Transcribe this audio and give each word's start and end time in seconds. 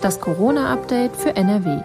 Das 0.00 0.20
Corona-Update 0.20 1.16
für 1.16 1.34
NRW. 1.34 1.82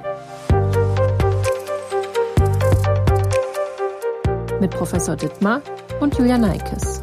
Mit 4.60 4.70
Professor 4.70 5.16
Dittmar 5.16 5.62
und 6.00 6.16
Julia 6.16 6.38
Neikes. 6.38 7.02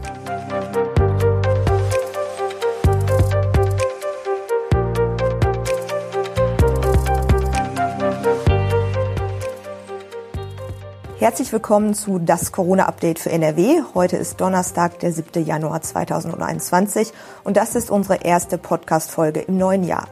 Herzlich 11.19 11.53
willkommen 11.53 11.95
zu 11.95 12.21
das 12.21 12.53
Corona-Update 12.53 13.19
für 13.19 13.31
NRW. 13.31 13.83
Heute 13.95 14.17
ist 14.17 14.41
Donnerstag, 14.41 15.01
der 15.01 15.13
7. 15.13 15.45
Januar 15.45 15.83
2021 15.83 17.13
und 17.43 17.57
das 17.57 17.75
ist 17.75 17.91
unsere 17.91 18.23
erste 18.23 18.59
Podcast-Folge 18.59 19.41
im 19.41 19.59
neuen 19.59 19.83
Jahr. 19.83 20.07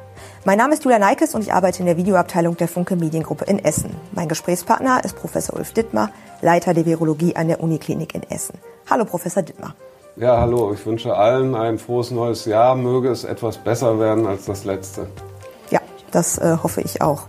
Mein 0.49 0.57
Name 0.57 0.73
ist 0.73 0.83
Julia 0.83 0.99
Neikes 0.99 1.35
und 1.35 1.43
ich 1.43 1.53
arbeite 1.53 1.81
in 1.81 1.85
der 1.85 1.99
Videoabteilung 1.99 2.57
der 2.57 2.69
Funke 2.69 2.97
Mediengruppe 2.97 3.45
in 3.45 3.63
Essen. 3.63 3.95
Mein 4.13 4.29
Gesprächspartner 4.29 5.05
ist 5.05 5.15
Professor 5.15 5.55
Ulf 5.59 5.75
Dittmar, 5.75 6.09
Leiter 6.41 6.73
der 6.73 6.87
Virologie 6.87 7.37
an 7.37 7.49
der 7.49 7.63
Uniklinik 7.63 8.15
in 8.15 8.23
Essen. 8.23 8.57
Hallo, 8.89 9.05
Professor 9.05 9.43
Dittmar. 9.43 9.75
Ja, 10.17 10.41
hallo. 10.41 10.73
Ich 10.73 10.87
wünsche 10.87 11.15
allen 11.15 11.55
ein 11.55 11.79
frohes 11.79 12.11
neues 12.13 12.47
Jahr. 12.47 12.77
Möge 12.77 13.11
es 13.11 13.25
etwas 13.25 13.59
besser 13.59 14.01
werden 14.01 14.27
als 14.27 14.47
das 14.47 14.65
letzte. 14.65 15.09
Ja, 15.69 15.81
das 16.13 16.39
äh, 16.39 16.57
hoffe 16.63 16.81
ich 16.81 17.03
auch. 17.03 17.25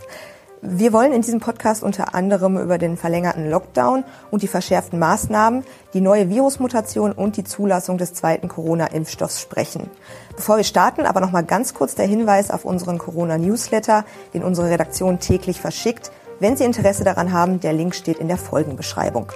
Wir 0.61 0.91
wollen 0.91 1.13
in 1.13 1.21
diesem 1.21 1.39
Podcast 1.39 1.83
unter 1.83 2.13
anderem 2.13 2.57
über 2.57 2.77
den 2.77 2.97
verlängerten 2.97 3.49
Lockdown 3.49 4.03
und 4.29 4.43
die 4.43 4.47
verschärften 4.47 4.99
Maßnahmen, 4.99 5.63
die 5.93 6.01
neue 6.01 6.29
Virusmutation 6.29 7.13
und 7.13 7.37
die 7.37 7.45
Zulassung 7.45 7.97
des 7.97 8.13
zweiten 8.13 8.49
Corona-Impfstoffs 8.49 9.39
sprechen. 9.39 9.89
Bevor 10.35 10.57
wir 10.57 10.65
starten, 10.65 11.05
aber 11.05 11.21
noch 11.21 11.31
mal 11.31 11.45
ganz 11.45 11.73
kurz 11.73 11.95
der 11.95 12.07
Hinweis 12.07 12.51
auf 12.51 12.65
unseren 12.65 12.97
Corona-Newsletter, 12.97 14.03
den 14.33 14.43
unsere 14.43 14.69
Redaktion 14.69 15.19
täglich 15.19 15.61
verschickt. 15.61 16.11
Wenn 16.41 16.57
Sie 16.57 16.65
Interesse 16.65 17.05
daran 17.05 17.31
haben, 17.31 17.61
der 17.61 17.71
Link 17.71 17.95
steht 17.95 18.19
in 18.19 18.27
der 18.27 18.37
Folgenbeschreibung. 18.37 19.31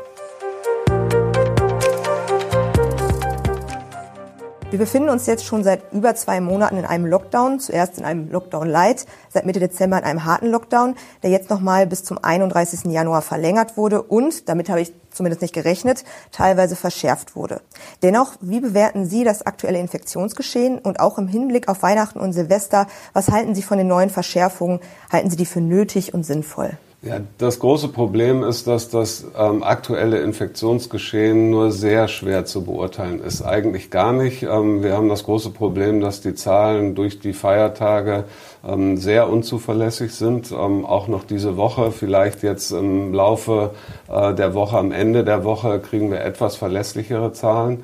Wir 4.73 4.79
befinden 4.79 5.09
uns 5.09 5.27
jetzt 5.27 5.45
schon 5.45 5.63
seit 5.63 5.93
über 5.93 6.15
zwei 6.15 6.41
Monaten 6.41 6.77
in 6.77 6.85
einem 6.85 7.05
Lockdown. 7.05 7.59
Zuerst 7.59 7.99
in 7.99 8.05
einem 8.05 8.31
Lockdown 8.31 8.67
Light, 8.67 9.05
seit 9.29 9.45
Mitte 9.45 9.59
Dezember 9.59 9.99
in 9.99 10.03
einem 10.03 10.25
harten 10.25 10.47
Lockdown, 10.47 10.95
der 11.21 11.29
jetzt 11.29 11.51
nochmal 11.51 11.85
bis 11.85 12.03
zum 12.03 12.17
31. 12.19 12.91
Januar 12.91 13.21
verlängert 13.21 13.77
wurde 13.77 14.01
und, 14.01 14.49
damit 14.49 14.69
habe 14.69 14.81
ich 14.81 14.91
zumindest 15.11 15.43
nicht 15.43 15.53
gerechnet, 15.53 16.03
teilweise 16.31 16.75
verschärft 16.75 17.35
wurde. 17.35 17.61
Dennoch, 18.01 18.33
wie 18.41 18.61
bewerten 18.61 19.05
Sie 19.05 19.23
das 19.23 19.45
aktuelle 19.45 19.77
Infektionsgeschehen 19.77 20.79
und 20.79 20.99
auch 20.99 21.19
im 21.19 21.27
Hinblick 21.27 21.67
auf 21.67 21.83
Weihnachten 21.83 22.19
und 22.19 22.33
Silvester, 22.33 22.87
was 23.13 23.29
halten 23.29 23.53
Sie 23.53 23.61
von 23.61 23.77
den 23.77 23.85
neuen 23.85 24.09
Verschärfungen? 24.09 24.79
Halten 25.11 25.29
Sie 25.29 25.37
die 25.37 25.45
für 25.45 25.61
nötig 25.61 26.15
und 26.15 26.23
sinnvoll? 26.23 26.79
Ja, 27.05 27.19
das 27.37 27.59
große 27.59 27.89
Problem 27.89 28.43
ist, 28.43 28.65
dass 28.65 28.87
das 28.87 29.25
ähm, 29.37 29.61
aktuelle 29.61 30.21
Infektionsgeschehen 30.21 31.49
nur 31.49 31.69
sehr 31.69 32.07
schwer 32.07 32.45
zu 32.45 32.63
beurteilen 32.63 33.21
ist. 33.21 33.41
Eigentlich 33.41 33.89
gar 33.89 34.13
nicht. 34.13 34.43
Ähm, 34.43 34.83
wir 34.83 34.93
haben 34.93 35.09
das 35.09 35.25
große 35.25 35.49
Problem, 35.49 35.99
dass 35.99 36.21
die 36.21 36.33
Zahlen 36.33 36.95
durch 36.95 37.19
die 37.19 37.33
Feiertage 37.33 38.23
ähm, 38.65 38.95
sehr 38.95 39.29
unzuverlässig 39.29 40.13
sind. 40.15 40.53
Ähm, 40.53 40.85
auch 40.85 41.09
noch 41.09 41.25
diese 41.25 41.57
Woche, 41.57 41.91
vielleicht 41.91 42.41
jetzt 42.41 42.71
im 42.71 43.13
Laufe 43.13 43.71
äh, 44.09 44.33
der 44.33 44.53
Woche, 44.53 44.77
am 44.77 44.93
Ende 44.93 45.25
der 45.25 45.43
Woche 45.43 45.81
kriegen 45.81 46.09
wir 46.09 46.21
etwas 46.21 46.55
verlässlichere 46.55 47.33
Zahlen. 47.33 47.83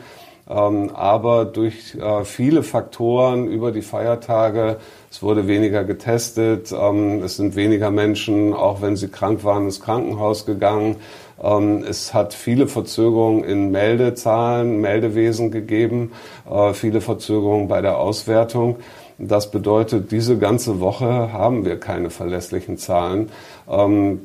Ähm, 0.50 0.89
aber 0.95 1.45
durch 1.45 1.95
äh, 1.95 2.23
viele 2.23 2.64
Faktoren 2.64 3.47
über 3.47 3.72
die 3.72 3.83
Feiertage, 3.83 4.78
es 5.11 5.22
wurde 5.22 5.47
weniger 5.47 5.83
getestet, 5.83 6.72
ähm, 6.72 7.22
es 7.22 7.36
sind 7.38 7.56
weniger 7.56 7.91
Menschen, 7.91 8.56
auch 8.56 8.81
wenn 8.81 8.95
sie 8.95 9.09
krank 9.09 9.44
waren, 9.44 9.66
ins 9.66 9.79
Krankenhaus 9.79 10.47
gegangen. 10.47 10.96
Ähm, 11.41 11.84
es 11.88 12.16
hat 12.16 12.34
viele 12.34 12.68
Verzögerungen 12.68 13.44
in 13.44 13.69
Meldezahlen, 13.69 14.81
Meldewesen 14.81 15.51
gegeben, 15.51 16.13
äh, 16.50 16.74
viele 16.74 17.01
Verzögerungen 17.01 17.68
bei 17.68 17.81
der 17.81 18.00
Auswertung. 18.00 18.78
Das 19.19 19.51
bedeutet, 19.51 20.12
diese 20.12 20.40
ganze 20.40 20.79
Woche 20.79 21.31
haben 21.31 21.66
wir 21.66 21.78
keine 21.78 22.09
verlässlichen 22.09 22.78
Zahlen. 22.78 23.29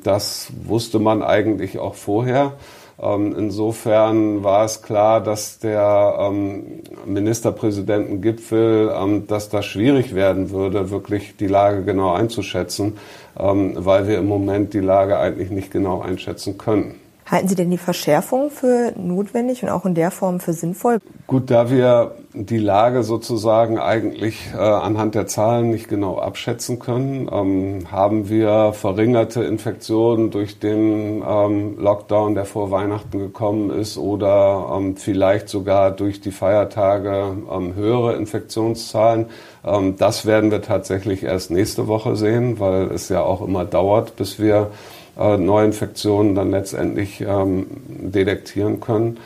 Das 0.03 0.53
wusste 0.63 0.99
man 0.99 1.21
eigentlich 1.21 1.79
auch 1.79 1.95
vorher. 1.95 2.53
Ähm, 3.01 3.35
insofern 3.37 4.43
war 4.43 4.65
es 4.65 4.81
klar, 4.81 5.21
dass 5.21 5.59
der 5.59 6.17
ähm, 6.19 6.81
Ministerpräsidentengipfel, 7.05 8.93
ähm, 8.95 9.27
dass 9.27 9.49
das 9.49 9.65
schwierig 9.65 10.15
werden 10.15 10.51
würde, 10.51 10.89
wirklich 10.91 11.35
die 11.37 11.47
Lage 11.47 11.83
genau 11.83 12.13
einzuschätzen, 12.13 12.97
weil 13.37 14.07
wir 14.07 14.17
im 14.19 14.27
Moment 14.27 14.73
die 14.73 14.79
Lage 14.79 15.19
eigentlich 15.19 15.49
nicht 15.49 15.69
genau 15.69 15.99
einschätzen 15.99 16.57
können. 16.57 16.95
Halten 17.29 17.47
Sie 17.47 17.55
denn 17.55 17.71
die 17.71 17.79
Verschärfung 17.79 18.51
für 18.51 18.93
notwendig 18.95 19.63
und 19.63 19.69
auch 19.69 19.85
in 19.85 19.95
der 19.95 20.11
Form 20.11 20.39
für 20.39 20.53
sinnvoll? 20.53 20.99
Gut, 21.25 21.49
da 21.49 21.71
wir 21.71 22.11
die 22.33 22.59
Lage 22.59 23.01
sozusagen 23.01 23.79
eigentlich 23.79 24.51
äh, 24.53 24.57
anhand 24.57 25.15
der 25.15 25.25
Zahlen 25.25 25.71
nicht 25.71 25.87
genau 25.87 26.19
abschätzen 26.19 26.77
können, 26.77 27.27
ähm, 27.31 27.91
haben 27.91 28.29
wir 28.29 28.73
verringerte 28.73 29.43
Infektionen 29.43 30.29
durch 30.29 30.59
den 30.59 31.23
ähm, 31.27 31.79
Lockdown, 31.79 32.35
der 32.35 32.45
vor 32.45 32.69
Weihnachten 32.69 33.17
gekommen 33.17 33.71
ist, 33.71 33.97
oder 33.97 34.73
ähm, 34.77 34.95
vielleicht 34.95 35.49
sogar 35.49 35.89
durch 35.89 36.21
die 36.21 36.31
Feiertage 36.31 37.37
ähm, 37.51 37.73
höhere 37.73 38.17
Infektionszahlen. 38.17 39.27
Ähm, 39.65 39.95
das 39.97 40.27
werden 40.27 40.51
wir 40.51 40.61
tatsächlich 40.61 41.23
erst 41.23 41.49
nächste 41.49 41.87
Woche 41.87 42.15
sehen, 42.17 42.59
weil 42.59 42.91
es 42.91 43.09
ja 43.09 43.23
auch 43.23 43.41
immer 43.41 43.65
dauert, 43.65 44.15
bis 44.15 44.37
wir 44.37 44.69
äh, 45.17 45.37
Neuinfektionen 45.37 46.35
dann 46.35 46.51
letztendlich 46.51 47.21
ähm, 47.21 47.67
detektieren 47.87 48.79
können. 48.79 49.19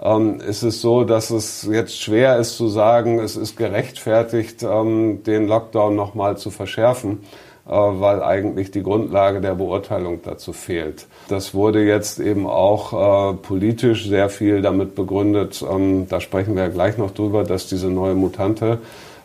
Ähm, 0.00 0.40
ist 0.40 0.62
es 0.62 0.80
so, 0.82 1.04
dass 1.04 1.30
es 1.30 1.66
jetzt 1.70 2.00
schwer 2.00 2.36
ist 2.36 2.56
zu 2.56 2.68
sagen, 2.68 3.18
es 3.18 3.36
ist 3.36 3.56
gerechtfertigt, 3.56 4.62
ähm, 4.62 5.22
den 5.24 5.48
Lockdown 5.48 5.96
nochmal 5.96 6.36
zu 6.36 6.50
verschärfen, 6.50 7.24
äh, 7.66 7.70
weil 7.70 8.22
eigentlich 8.22 8.70
die 8.70 8.82
Grundlage 8.82 9.40
der 9.40 9.54
Beurteilung 9.54 10.20
dazu 10.22 10.52
fehlt. 10.52 11.06
Das 11.28 11.54
wurde 11.54 11.82
jetzt 11.82 12.20
eben 12.20 12.46
auch 12.46 12.92
äh, 13.32 13.36
politisch 13.38 14.06
sehr 14.06 14.28
viel 14.28 14.60
damit 14.60 14.94
begründet, 14.94 15.64
ähm, 15.68 16.06
da 16.08 16.20
sprechen 16.20 16.56
wir 16.56 16.64
ja 16.64 16.68
gleich 16.68 16.98
noch 16.98 17.12
drüber, 17.12 17.44
dass 17.44 17.66
diese 17.66 17.88
neue 17.88 18.14
Mutante 18.14 18.78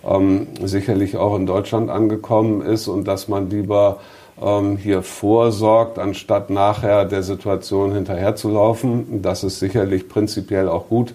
ähm, 0.07 0.47
sicherlich 0.63 1.17
auch 1.17 1.35
in 1.35 1.45
Deutschland 1.45 1.89
angekommen 1.89 2.61
ist 2.61 2.88
und 2.88 3.07
dass 3.07 3.28
man 3.28 3.49
lieber 3.49 3.99
ähm, 4.41 4.78
hier 4.78 5.03
vorsorgt, 5.03 6.00
anstatt 6.00 6.50
nachher 6.50 7.06
der 7.06 7.24
Situation 7.24 7.94
hinterherzulaufen. 7.94 9.22
Das 9.22 9.44
ist 9.44 9.59
sicherlich 9.59 10.09
prinzipiell 10.09 10.68
auch 10.68 10.88
gut. 10.88 11.13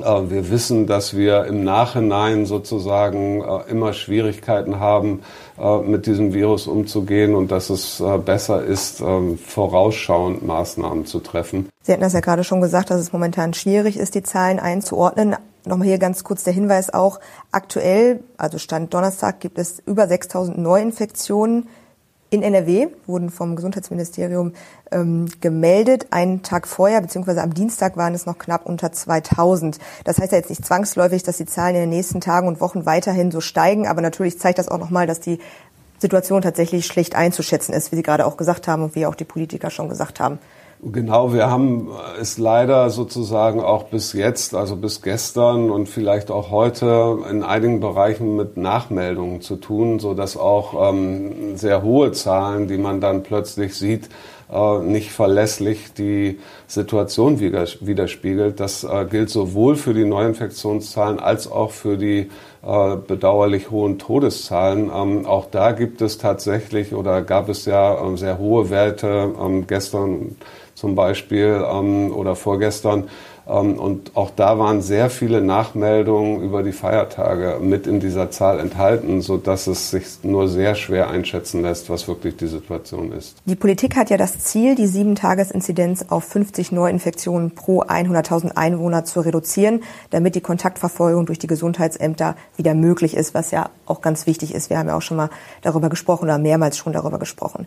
Äh, 0.00 0.30
wir 0.30 0.50
wissen, 0.50 0.86
dass 0.86 1.16
wir 1.16 1.44
im 1.44 1.64
Nachhinein 1.64 2.46
sozusagen 2.46 3.42
äh, 3.42 3.70
immer 3.70 3.92
Schwierigkeiten 3.92 4.80
haben, 4.80 5.22
äh, 5.58 5.78
mit 5.78 6.06
diesem 6.06 6.32
Virus 6.32 6.66
umzugehen 6.66 7.34
und 7.34 7.50
dass 7.50 7.70
es 7.70 8.02
besser 8.24 8.64
ist, 8.64 9.00
ähm, 9.00 9.38
vorausschauend 9.38 10.46
Maßnahmen 10.46 11.06
zu 11.06 11.20
treffen. 11.20 11.68
Sie 11.82 11.92
hatten 11.92 12.02
das 12.02 12.14
ja 12.14 12.20
gerade 12.20 12.44
schon 12.44 12.60
gesagt, 12.60 12.90
dass 12.90 13.00
es 13.00 13.12
momentan 13.12 13.54
schwierig 13.54 13.96
ist, 13.96 14.14
die 14.14 14.22
Zahlen 14.22 14.58
einzuordnen. 14.58 15.36
Nochmal 15.64 15.86
hier 15.86 15.98
ganz 15.98 16.24
kurz 16.24 16.42
der 16.42 16.52
Hinweis 16.52 16.92
auch. 16.92 17.20
Aktuell, 17.52 18.20
also 18.36 18.58
Stand 18.58 18.92
Donnerstag, 18.94 19.38
gibt 19.40 19.58
es 19.58 19.80
über 19.86 20.08
6000 20.08 20.58
Neuinfektionen 20.58 21.68
in 22.32 22.42
NRW 22.42 22.88
wurden 23.06 23.28
vom 23.28 23.56
Gesundheitsministerium 23.56 24.54
ähm, 24.90 25.28
gemeldet. 25.42 26.06
Einen 26.10 26.42
Tag 26.42 26.66
vorher, 26.66 27.02
beziehungsweise 27.02 27.42
am 27.42 27.52
Dienstag 27.52 27.98
waren 27.98 28.14
es 28.14 28.24
noch 28.24 28.38
knapp 28.38 28.64
unter 28.64 28.90
2000. 28.90 29.78
Das 30.04 30.18
heißt 30.18 30.32
ja 30.32 30.38
jetzt 30.38 30.48
nicht 30.48 30.64
zwangsläufig, 30.64 31.22
dass 31.22 31.36
die 31.36 31.44
Zahlen 31.44 31.74
in 31.74 31.82
den 31.82 31.90
nächsten 31.90 32.22
Tagen 32.22 32.48
und 32.48 32.62
Wochen 32.62 32.86
weiterhin 32.86 33.30
so 33.30 33.42
steigen, 33.42 33.86
aber 33.86 34.00
natürlich 34.00 34.38
zeigt 34.38 34.58
das 34.58 34.68
auch 34.68 34.78
nochmal, 34.78 35.06
dass 35.06 35.20
die 35.20 35.40
Situation 35.98 36.40
tatsächlich 36.40 36.86
schlecht 36.86 37.14
einzuschätzen 37.14 37.74
ist, 37.74 37.92
wie 37.92 37.96
Sie 37.96 38.02
gerade 38.02 38.24
auch 38.24 38.38
gesagt 38.38 38.66
haben 38.66 38.82
und 38.82 38.94
wie 38.94 39.04
auch 39.04 39.14
die 39.14 39.24
Politiker 39.24 39.68
schon 39.68 39.90
gesagt 39.90 40.18
haben. 40.18 40.38
Genau, 40.84 41.32
wir 41.32 41.48
haben 41.48 41.90
es 42.20 42.38
leider 42.38 42.90
sozusagen 42.90 43.60
auch 43.60 43.84
bis 43.84 44.14
jetzt, 44.14 44.52
also 44.56 44.74
bis 44.74 45.00
gestern 45.00 45.70
und 45.70 45.88
vielleicht 45.88 46.32
auch 46.32 46.50
heute 46.50 47.18
in 47.30 47.44
einigen 47.44 47.78
Bereichen 47.78 48.34
mit 48.34 48.56
Nachmeldungen 48.56 49.40
zu 49.42 49.54
tun, 49.54 50.00
so 50.00 50.14
dass 50.14 50.36
auch 50.36 50.90
ähm, 50.90 51.56
sehr 51.56 51.84
hohe 51.84 52.10
Zahlen, 52.10 52.66
die 52.66 52.78
man 52.78 53.00
dann 53.00 53.22
plötzlich 53.22 53.76
sieht, 53.76 54.08
äh, 54.52 54.78
nicht 54.80 55.12
verlässlich 55.12 55.94
die 55.94 56.38
Situation 56.66 57.40
widerspiegelt. 57.40 58.60
Das 58.60 58.84
äh, 58.84 59.06
gilt 59.10 59.30
sowohl 59.30 59.76
für 59.76 59.94
die 59.94 60.04
Neuinfektionszahlen 60.04 61.20
als 61.20 61.50
auch 61.50 61.70
für 61.70 61.96
die 61.96 62.30
äh, 62.64 62.96
bedauerlich 62.96 63.70
hohen 63.70 63.98
Todeszahlen. 63.98 64.90
Ähm, 64.94 65.26
auch 65.26 65.46
da 65.50 65.72
gibt 65.72 66.02
es 66.02 66.18
tatsächlich 66.18 66.94
oder 66.94 67.22
gab 67.22 67.48
es 67.48 67.64
ja 67.64 67.98
sehr 68.16 68.38
hohe 68.38 68.70
Werte 68.70 69.32
gestern 69.66 70.36
zum 70.74 70.94
Beispiel 70.94 71.64
ähm, 71.70 72.12
oder 72.12 72.36
vorgestern, 72.36 73.00
Ähm, 73.00 73.08
und 73.44 74.16
auch 74.16 74.30
da 74.30 74.58
waren 74.58 74.82
sehr 74.82 75.10
viele 75.10 75.40
Nachmeldungen 75.40 76.42
über 76.42 76.62
die 76.62 76.72
Feiertage 76.72 77.58
mit 77.60 77.88
in 77.88 77.98
dieser 77.98 78.30
Zahl 78.30 78.60
enthalten, 78.60 79.20
sodass 79.20 79.66
es 79.66 79.90
sich 79.90 80.04
nur 80.22 80.48
sehr 80.48 80.76
schwer 80.76 81.10
einschätzen 81.10 81.62
lässt, 81.62 81.90
was 81.90 82.06
wirklich 82.06 82.36
die 82.36 82.46
Situation 82.46 83.10
ist. 83.12 83.36
Die 83.44 83.56
Politik 83.56 83.96
hat 83.96 84.10
ja 84.10 84.16
das 84.16 84.38
Ziel, 84.38 84.76
die 84.76 84.86
Sieben-Tages-Inzidenz 84.86 86.06
auf 86.08 86.24
50 86.24 86.70
Neuinfektionen 86.70 87.50
pro 87.50 87.82
100.000 87.82 88.56
Einwohner 88.56 89.04
zu 89.04 89.20
reduzieren, 89.20 89.82
damit 90.10 90.36
die 90.36 90.40
Kontaktverfolgung 90.40 91.26
durch 91.26 91.40
die 91.40 91.48
Gesundheitsämter 91.48 92.36
wieder 92.56 92.74
möglich 92.74 93.16
ist, 93.16 93.34
was 93.34 93.50
ja 93.50 93.70
auch 93.86 94.02
ganz 94.02 94.26
wichtig 94.26 94.54
ist. 94.54 94.70
Wir 94.70 94.78
haben 94.78 94.88
ja 94.88 94.96
auch 94.96 95.02
schon 95.02 95.16
mal 95.16 95.30
darüber 95.62 95.88
gesprochen 95.88 96.24
oder 96.24 96.38
mehrmals 96.38 96.78
schon 96.78 96.92
darüber 96.92 97.18
gesprochen. 97.18 97.66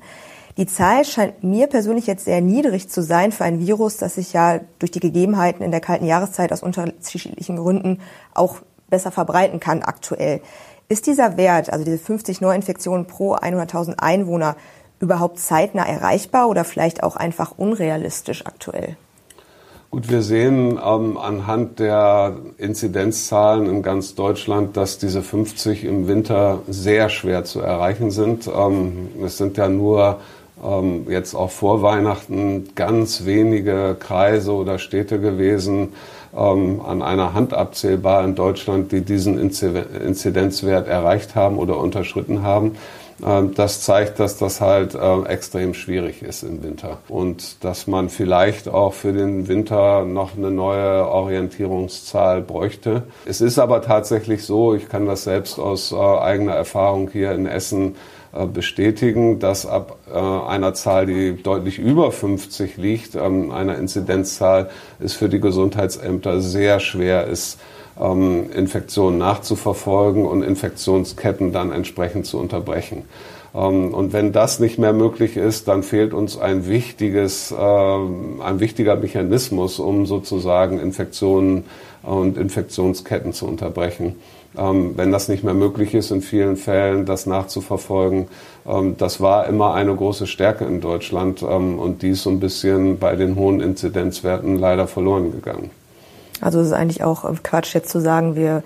Die 0.57 0.67
Zahl 0.67 1.03
scheint 1.03 1.43
mir 1.43 1.67
persönlich 1.67 2.07
jetzt 2.07 2.23
sehr 2.23 2.39
niedrig 2.39 2.89
zu 2.89 3.03
sein 3.03 3.33
für 3.33 3.43
ein 3.43 3.59
Virus, 3.59 3.97
das 3.97 4.15
sich 4.15 4.31
ja 4.31 4.61
durch 4.79 4.91
die 4.91 5.01
Gegebenheiten 5.01 5.61
in 5.61 5.71
der 5.71 5.81
kalten 5.81 6.05
Jahreszeit 6.05 6.53
aus 6.53 6.63
unterschiedlichen 6.63 7.57
Gründen 7.57 7.99
auch 8.33 8.57
besser 8.89 9.11
verbreiten 9.11 9.59
kann 9.59 9.83
aktuell. 9.83 10.39
Ist 10.87 11.07
dieser 11.07 11.35
Wert, 11.35 11.73
also 11.73 11.83
diese 11.83 11.97
50 11.97 12.39
Neuinfektionen 12.39 13.05
pro 13.05 13.35
100.000 13.35 13.95
Einwohner, 13.99 14.55
überhaupt 15.01 15.39
zeitnah 15.39 15.85
erreichbar 15.85 16.47
oder 16.47 16.63
vielleicht 16.63 17.03
auch 17.03 17.17
einfach 17.17 17.57
unrealistisch 17.57 18.45
aktuell? 18.45 18.95
Gut, 19.91 20.09
wir 20.09 20.21
sehen 20.21 20.79
ähm, 20.83 21.17
anhand 21.17 21.79
der 21.79 22.37
Inzidenzzahlen 22.57 23.65
in 23.65 23.81
ganz 23.81 24.15
Deutschland, 24.15 24.77
dass 24.77 24.97
diese 24.97 25.21
50 25.21 25.83
im 25.83 26.07
Winter 26.07 26.59
sehr 26.67 27.09
schwer 27.09 27.43
zu 27.43 27.59
erreichen 27.61 28.11
sind. 28.11 28.47
Ähm, 28.47 29.09
es 29.23 29.37
sind 29.37 29.57
ja 29.57 29.69
nur 29.69 30.19
ähm, 30.63 31.05
jetzt 31.09 31.35
auch 31.35 31.51
vor 31.51 31.81
Weihnachten 31.81 32.69
ganz 32.75 33.25
wenige 33.25 33.95
Kreise 33.99 34.53
oder 34.53 34.79
Städte 34.79 35.19
gewesen, 35.19 35.93
ähm, 36.35 36.81
an 36.85 37.01
einer 37.01 37.33
Hand 37.33 37.53
abzählbar 37.53 38.23
in 38.23 38.35
Deutschland, 38.35 38.91
die 38.91 39.01
diesen 39.01 39.39
Inzidenzwert 39.39 40.87
erreicht 40.87 41.35
haben 41.35 41.57
oder 41.57 41.77
unterschritten 41.77 42.43
haben. 42.43 42.77
Ähm, 43.23 43.53
das 43.55 43.81
zeigt, 43.81 44.19
dass 44.19 44.37
das 44.37 44.59
halt 44.59 44.95
äh, 44.95 45.23
extrem 45.23 45.73
schwierig 45.73 46.21
ist 46.21 46.43
im 46.43 46.63
Winter 46.63 46.97
und 47.07 47.63
dass 47.63 47.87
man 47.87 48.09
vielleicht 48.09 48.67
auch 48.67 48.93
für 48.93 49.13
den 49.13 49.47
Winter 49.47 50.03
noch 50.03 50.35
eine 50.35 50.51
neue 50.51 51.07
Orientierungszahl 51.07 52.41
bräuchte. 52.41 53.03
Es 53.25 53.39
ist 53.39 53.57
aber 53.57 53.81
tatsächlich 53.81 54.43
so, 54.43 54.75
ich 54.75 54.89
kann 54.89 55.05
das 55.05 55.23
selbst 55.23 55.59
aus 55.59 55.91
äh, 55.91 55.95
eigener 55.95 56.53
Erfahrung 56.53 57.09
hier 57.09 57.31
in 57.31 57.45
Essen 57.45 57.95
bestätigen, 58.45 59.39
dass 59.39 59.65
ab 59.65 59.97
äh, 60.13 60.17
einer 60.17 60.73
Zahl, 60.73 61.05
die 61.05 61.41
deutlich 61.41 61.79
über 61.79 62.11
50 62.11 62.77
liegt, 62.77 63.15
ähm, 63.15 63.51
einer 63.51 63.77
Inzidenzzahl, 63.77 64.69
es 64.99 65.13
für 65.13 65.29
die 65.29 65.39
Gesundheitsämter 65.39 66.41
sehr 66.41 66.79
schwer 66.79 67.27
ist, 67.27 67.59
ähm, 67.99 68.51
Infektionen 68.51 69.17
nachzuverfolgen 69.17 70.25
und 70.25 70.43
Infektionsketten 70.43 71.53
dann 71.53 71.71
entsprechend 71.71 72.25
zu 72.25 72.37
unterbrechen. 72.37 73.03
Ähm, 73.55 73.93
und 73.93 74.11
wenn 74.11 74.33
das 74.33 74.59
nicht 74.59 74.77
mehr 74.77 74.93
möglich 74.93 75.37
ist, 75.37 75.69
dann 75.69 75.81
fehlt 75.81 76.13
uns 76.13 76.37
ein 76.37 76.67
wichtiges, 76.67 77.53
ein 77.53 78.59
wichtiger 78.59 78.97
Mechanismus, 78.97 79.79
um 79.79 80.05
sozusagen 80.05 80.79
Infektionen 80.79 81.63
und 82.03 82.37
Infektionsketten 82.37 83.31
zu 83.31 83.47
unterbrechen. 83.47 84.17
Ähm, 84.57 84.93
wenn 84.95 85.11
das 85.11 85.27
nicht 85.27 85.43
mehr 85.43 85.53
möglich 85.53 85.93
ist, 85.93 86.11
in 86.11 86.21
vielen 86.21 86.57
Fällen 86.57 87.05
das 87.05 87.25
nachzuverfolgen. 87.25 88.27
Ähm, 88.65 88.95
das 88.97 89.21
war 89.21 89.47
immer 89.47 89.73
eine 89.73 89.95
große 89.95 90.27
Stärke 90.27 90.65
in 90.65 90.81
Deutschland 90.81 91.41
ähm, 91.41 91.79
und 91.79 92.01
die 92.01 92.09
ist 92.09 92.23
so 92.23 92.29
ein 92.29 92.39
bisschen 92.39 92.99
bei 92.99 93.15
den 93.15 93.35
hohen 93.35 93.61
Inzidenzwerten 93.61 94.57
leider 94.57 94.87
verloren 94.87 95.31
gegangen. 95.31 95.71
Also 96.41 96.59
es 96.59 96.67
ist 96.67 96.73
eigentlich 96.73 97.03
auch 97.03 97.23
Quatsch 97.43 97.73
jetzt 97.73 97.89
zu 97.89 97.99
sagen, 97.99 98.35
wir 98.35 98.63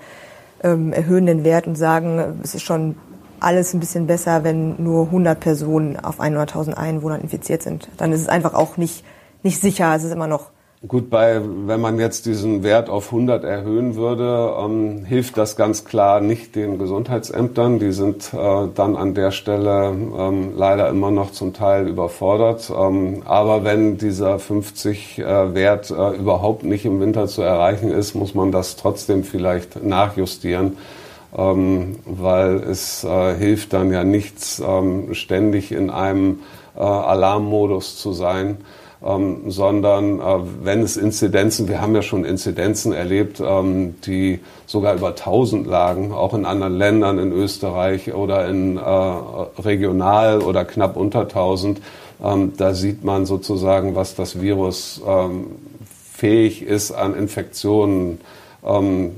erhöhen 0.62 1.24
den 1.24 1.42
Wert 1.42 1.66
und 1.66 1.74
sagen, 1.76 2.38
es 2.42 2.54
ist 2.54 2.64
schon 2.64 2.94
alles 3.40 3.72
ein 3.72 3.80
bisschen 3.80 4.06
besser, 4.06 4.44
wenn 4.44 4.82
nur 4.82 5.06
100 5.06 5.40
Personen 5.40 5.98
auf 5.98 6.20
100.000 6.20 6.74
Einwohner 6.74 7.18
infiziert 7.18 7.62
sind. 7.62 7.88
Dann 7.96 8.12
ist 8.12 8.20
es 8.20 8.28
einfach 8.28 8.54
auch 8.54 8.76
nicht, 8.76 9.04
nicht 9.42 9.60
sicher. 9.60 9.94
Es 9.96 10.04
ist 10.04 10.12
immer 10.12 10.26
noch 10.26 10.50
Gut, 10.88 11.10
bei, 11.10 11.42
wenn 11.66 11.78
man 11.82 11.98
jetzt 11.98 12.24
diesen 12.24 12.62
Wert 12.62 12.88
auf 12.88 13.12
100 13.12 13.44
erhöhen 13.44 13.96
würde, 13.96 14.54
ähm, 14.58 15.04
hilft 15.04 15.36
das 15.36 15.54
ganz 15.54 15.84
klar 15.84 16.22
nicht 16.22 16.56
den 16.56 16.78
Gesundheitsämtern. 16.78 17.78
Die 17.78 17.92
sind 17.92 18.32
äh, 18.32 18.66
dann 18.74 18.96
an 18.96 19.12
der 19.12 19.30
Stelle 19.30 19.90
ähm, 19.90 20.52
leider 20.56 20.88
immer 20.88 21.10
noch 21.10 21.32
zum 21.32 21.52
Teil 21.52 21.86
überfordert. 21.86 22.72
Ähm, 22.74 23.22
aber 23.26 23.62
wenn 23.62 23.98
dieser 23.98 24.38
50 24.38 25.18
äh, 25.18 25.22
äh, 25.22 26.16
überhaupt 26.16 26.62
nicht 26.62 26.86
im 26.86 26.98
Winter 26.98 27.26
zu 27.26 27.42
erreichen 27.42 27.90
ist, 27.90 28.14
muss 28.14 28.34
man 28.34 28.50
das 28.50 28.76
trotzdem 28.76 29.22
vielleicht 29.22 29.84
nachjustieren. 29.84 30.78
Ähm, 31.36 31.96
weil 32.06 32.54
es 32.56 33.04
äh, 33.04 33.34
hilft 33.34 33.74
dann 33.74 33.92
ja 33.92 34.02
nichts, 34.02 34.62
ähm, 34.66 35.12
ständig 35.12 35.72
in 35.72 35.90
einem 35.90 36.38
äh, 36.74 36.80
Alarmmodus 36.80 37.98
zu 37.98 38.14
sein 38.14 38.56
ähm, 39.04 39.50
sondern 39.50 40.20
äh, 40.20 40.38
wenn 40.62 40.82
es 40.82 40.96
Inzidenzen, 40.96 41.68
wir 41.68 41.80
haben 41.80 41.94
ja 41.94 42.02
schon 42.02 42.24
Inzidenzen 42.24 42.92
erlebt, 42.92 43.40
ähm, 43.40 43.94
die 44.04 44.40
sogar 44.66 44.94
über 44.94 45.08
1000 45.08 45.66
lagen, 45.66 46.12
auch 46.12 46.34
in 46.34 46.44
anderen 46.44 46.76
Ländern, 46.76 47.18
in 47.18 47.32
Österreich 47.32 48.12
oder 48.12 48.46
in 48.48 48.76
äh, 48.76 48.80
regional 48.80 50.42
oder 50.42 50.64
knapp 50.64 50.96
unter 50.96 51.20
1000, 51.20 51.80
ähm, 52.22 52.52
da 52.56 52.74
sieht 52.74 53.02
man 53.02 53.24
sozusagen, 53.24 53.94
was 53.94 54.14
das 54.14 54.40
Virus 54.40 55.00
ähm, 55.06 55.46
fähig 56.12 56.62
ist 56.62 56.92
an 56.92 57.14
Infektionen 57.14 58.20
ähm, 58.62 59.12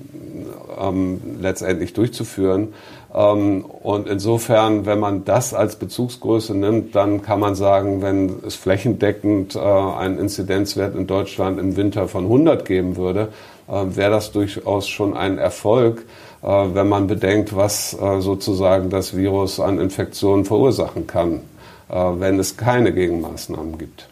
ähm, 0.81 1.21
letztendlich 1.41 1.93
durchzuführen. 1.93 2.73
Ähm, 3.15 3.65
und 3.65 4.09
insofern, 4.09 4.87
wenn 4.87 4.99
man 4.99 5.25
das 5.25 5.55
als 5.55 5.77
Bezugsgröße 5.77 6.55
nimmt, 6.55 6.95
dann 6.95 7.23
kann 7.23 7.41
man 7.41 7.55
sagen, 7.55 8.03
wenn 8.03 8.41
es 8.47 8.55
flächendeckend 8.55 9.55
äh, 9.55 9.59
einen 9.59 10.19
Inzidenzwert 10.19 10.95
in 10.95 11.07
Deutschland 11.07 11.59
im 11.59 11.77
Winter 11.77 12.09
von 12.09 12.25
100 12.25 12.65
geben 12.65 12.97
würde, 12.97 13.29
äh, 13.69 13.85
wäre 13.97 14.11
das 14.11 14.33
durchaus 14.33 14.89
schon 14.89 15.15
ein 15.15 15.39
Erfolg, 15.39 16.07
äh, 16.43 16.47
wenn 16.47 16.89
man 16.89 17.07
bedenkt, 17.07 17.55
was 17.55 17.91
sozusagen 17.91 18.91
das 18.91 19.17
Virus 19.17 19.61
an 19.61 19.79
Infektionen 19.79 20.45
verursachen 20.45 21.07
kann, 21.07 21.41
wenn 21.89 22.39
es 22.39 22.57
keine 22.57 22.93
Gegenmaßnahmen 22.93 23.77
gibt 23.77 24.09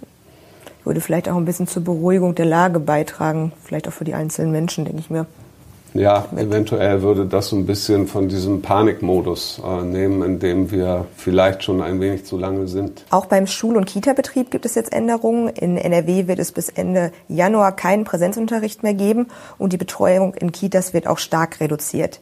würde 0.84 1.00
vielleicht 1.00 1.28
auch 1.28 1.36
ein 1.36 1.44
bisschen 1.44 1.66
zur 1.66 1.84
Beruhigung 1.84 2.34
der 2.34 2.46
Lage 2.46 2.80
beitragen, 2.80 3.52
vielleicht 3.62 3.86
auch 3.86 3.92
für 3.92 4.04
die 4.04 4.14
einzelnen 4.14 4.50
Menschen, 4.50 4.84
denke 4.84 5.00
ich 5.00 5.10
mir. 5.10 5.26
Ja, 5.94 6.26
eventuell 6.36 7.02
würde 7.02 7.26
das 7.26 7.48
so 7.48 7.56
ein 7.56 7.66
bisschen 7.66 8.06
von 8.06 8.28
diesem 8.28 8.62
Panikmodus 8.62 9.60
äh, 9.64 9.82
nehmen, 9.82 10.22
in 10.22 10.38
dem 10.38 10.70
wir 10.70 11.06
vielleicht 11.16 11.64
schon 11.64 11.82
ein 11.82 12.00
wenig 12.00 12.24
zu 12.24 12.38
lange 12.38 12.68
sind. 12.68 13.04
Auch 13.10 13.26
beim 13.26 13.46
Schul- 13.46 13.76
und 13.76 13.86
Kita-Betrieb 13.86 14.50
gibt 14.50 14.66
es 14.66 14.76
jetzt 14.76 14.92
Änderungen. 14.92 15.48
In 15.48 15.76
NRW 15.76 16.28
wird 16.28 16.38
es 16.38 16.52
bis 16.52 16.68
Ende 16.68 17.10
Januar 17.28 17.74
keinen 17.74 18.04
Präsenzunterricht 18.04 18.82
mehr 18.82 18.94
geben 18.94 19.26
und 19.58 19.72
die 19.72 19.78
Betreuung 19.78 20.34
in 20.34 20.52
Kitas 20.52 20.94
wird 20.94 21.06
auch 21.06 21.18
stark 21.18 21.60
reduziert. 21.60 22.20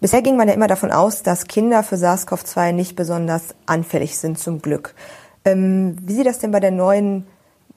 Bisher 0.00 0.20
ging 0.20 0.36
man 0.36 0.48
ja 0.48 0.54
immer 0.54 0.66
davon 0.66 0.90
aus, 0.90 1.22
dass 1.22 1.46
Kinder 1.46 1.82
für 1.82 1.96
SARS-CoV-2 1.96 2.72
nicht 2.72 2.96
besonders 2.96 3.54
anfällig 3.64 4.18
sind, 4.18 4.38
zum 4.38 4.60
Glück. 4.60 4.94
Ähm, 5.46 5.96
wie 6.02 6.12
sieht 6.12 6.26
das 6.26 6.38
denn 6.38 6.50
bei 6.50 6.60
der 6.60 6.70
neuen 6.70 7.24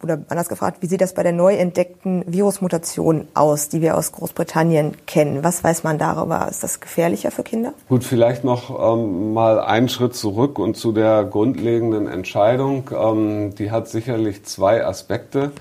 oder 0.04 0.20
anders 0.30 0.50
gefragt, 0.50 0.78
wie 0.82 0.88
sieht 0.88 1.02
das 1.02 1.14
bei 1.14 1.24
der 1.24 1.34
neu 1.34 1.56
entdeckten 1.56 2.24
Virusmutation 2.28 3.28
aus, 3.34 3.70
die 3.70 3.82
wir 3.82 3.98
aus 3.98 4.12
Großbritannien 4.12 4.96
kennen? 5.06 5.44
Was 5.44 5.64
weiß 5.64 5.84
man 5.84 5.98
darüber? 5.98 6.48
Ist 6.50 6.64
das 6.64 6.80
gefährlicher 6.80 7.32
für 7.32 7.44
Kinder? 7.44 7.74
Gut, 7.88 8.04
vielleicht 8.04 8.44
noch 8.44 8.94
ähm, 8.94 9.34
mal 9.34 9.60
einen 9.60 9.90
Schritt 9.90 10.16
zurück 10.16 10.60
und 10.60 10.78
zu 10.78 10.92
der 10.92 11.24
grundlegenden 11.26 12.08
Entscheidung. 12.08 12.90
Ähm, 12.98 13.56
die 13.56 13.72
hat 13.72 13.88
sicherlich 13.88 14.46
zwei 14.46 14.86
Aspekte. 14.86 15.52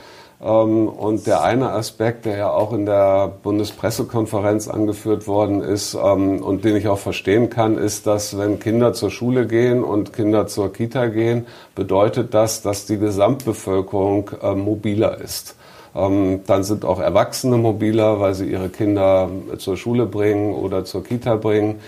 Ähm, 0.41 0.89
und 0.89 1.27
der 1.27 1.43
eine 1.43 1.71
Aspekt, 1.71 2.25
der 2.25 2.37
ja 2.37 2.51
auch 2.51 2.73
in 2.73 2.87
der 2.87 3.29
Bundespressekonferenz 3.43 4.69
angeführt 4.69 5.27
worden 5.27 5.63
ist 5.63 5.95
ähm, 5.95 6.43
und 6.43 6.65
den 6.65 6.77
ich 6.77 6.87
auch 6.89 6.99
verstehen 6.99 7.51
kann, 7.51 7.77
ist, 7.77 8.07
dass 8.07 8.39
wenn 8.39 8.61
Kinder 8.61 8.93
zur 8.93 9.11
Schule 9.11 9.47
gehen 9.47 9.83
und 9.83 10.13
Kinder 10.13 10.47
zur 10.47 10.73
Kita 10.73 11.07
gehen, 11.07 11.47
bedeutet 11.75 12.35
das, 12.35 12.63
dass 12.63 12.87
die 12.87 12.99
Gesamtbevölkerung 12.99 14.31
äh, 14.41 14.55
mobiler 14.55 15.21
ist. 15.21 15.57
Ähm, 15.97 16.43
dann 16.47 16.63
sind 16.63 16.85
auch 16.85 17.01
Erwachsene 17.01 17.57
mobiler, 17.57 18.21
weil 18.21 18.35
sie 18.35 18.47
ihre 18.47 18.69
Kinder 18.69 19.29
zur 19.59 19.77
Schule 19.77 20.07
bringen 20.07 20.55
oder 20.55 20.85
zur 20.85 21.03
Kita 21.03 21.37
bringen. 21.37 21.81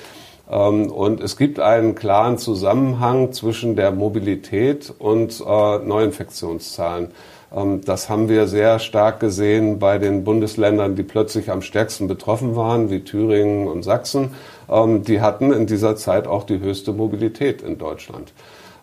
Und 0.48 1.20
es 1.20 1.36
gibt 1.36 1.60
einen 1.60 1.94
klaren 1.94 2.36
Zusammenhang 2.36 3.32
zwischen 3.32 3.76
der 3.76 3.92
Mobilität 3.92 4.92
und 4.98 5.40
äh, 5.40 5.78
Neuinfektionszahlen. 5.78 7.12
Ähm, 7.54 7.82
das 7.84 8.08
haben 8.08 8.28
wir 8.28 8.46
sehr 8.46 8.78
stark 8.78 9.20
gesehen 9.20 9.78
bei 9.78 9.98
den 9.98 10.24
Bundesländern, 10.24 10.96
die 10.96 11.02
plötzlich 11.02 11.50
am 11.50 11.62
stärksten 11.62 12.08
betroffen 12.08 12.56
waren, 12.56 12.90
wie 12.90 13.00
Thüringen 13.00 13.68
und 13.68 13.82
Sachsen. 13.82 14.34
Ähm, 14.68 15.02
die 15.04 15.20
hatten 15.20 15.52
in 15.52 15.66
dieser 15.66 15.96
Zeit 15.96 16.26
auch 16.26 16.44
die 16.44 16.60
höchste 16.60 16.92
Mobilität 16.92 17.62
in 17.62 17.78
Deutschland. 17.78 18.32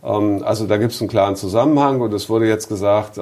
Ähm, 0.04 0.44
also 0.44 0.68
da 0.68 0.78
gibt 0.78 0.94
es 0.94 1.02
einen 1.02 1.10
klaren 1.10 1.36
Zusammenhang 1.36 2.02
und 2.02 2.14
es 2.14 2.30
wurde 2.30 2.48
jetzt 2.48 2.68
gesagt, 2.70 3.20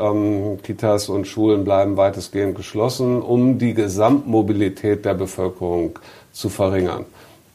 Kitas 0.64 1.10
und 1.10 1.26
Schulen 1.26 1.64
bleiben 1.64 1.98
weitestgehend 1.98 2.56
geschlossen, 2.56 3.22
um 3.22 3.58
die 3.58 3.74
Gesamtmobilität 3.74 5.06
der 5.06 5.14
Bevölkerung 5.14 6.00
zu 6.32 6.50
verringern. 6.50 7.06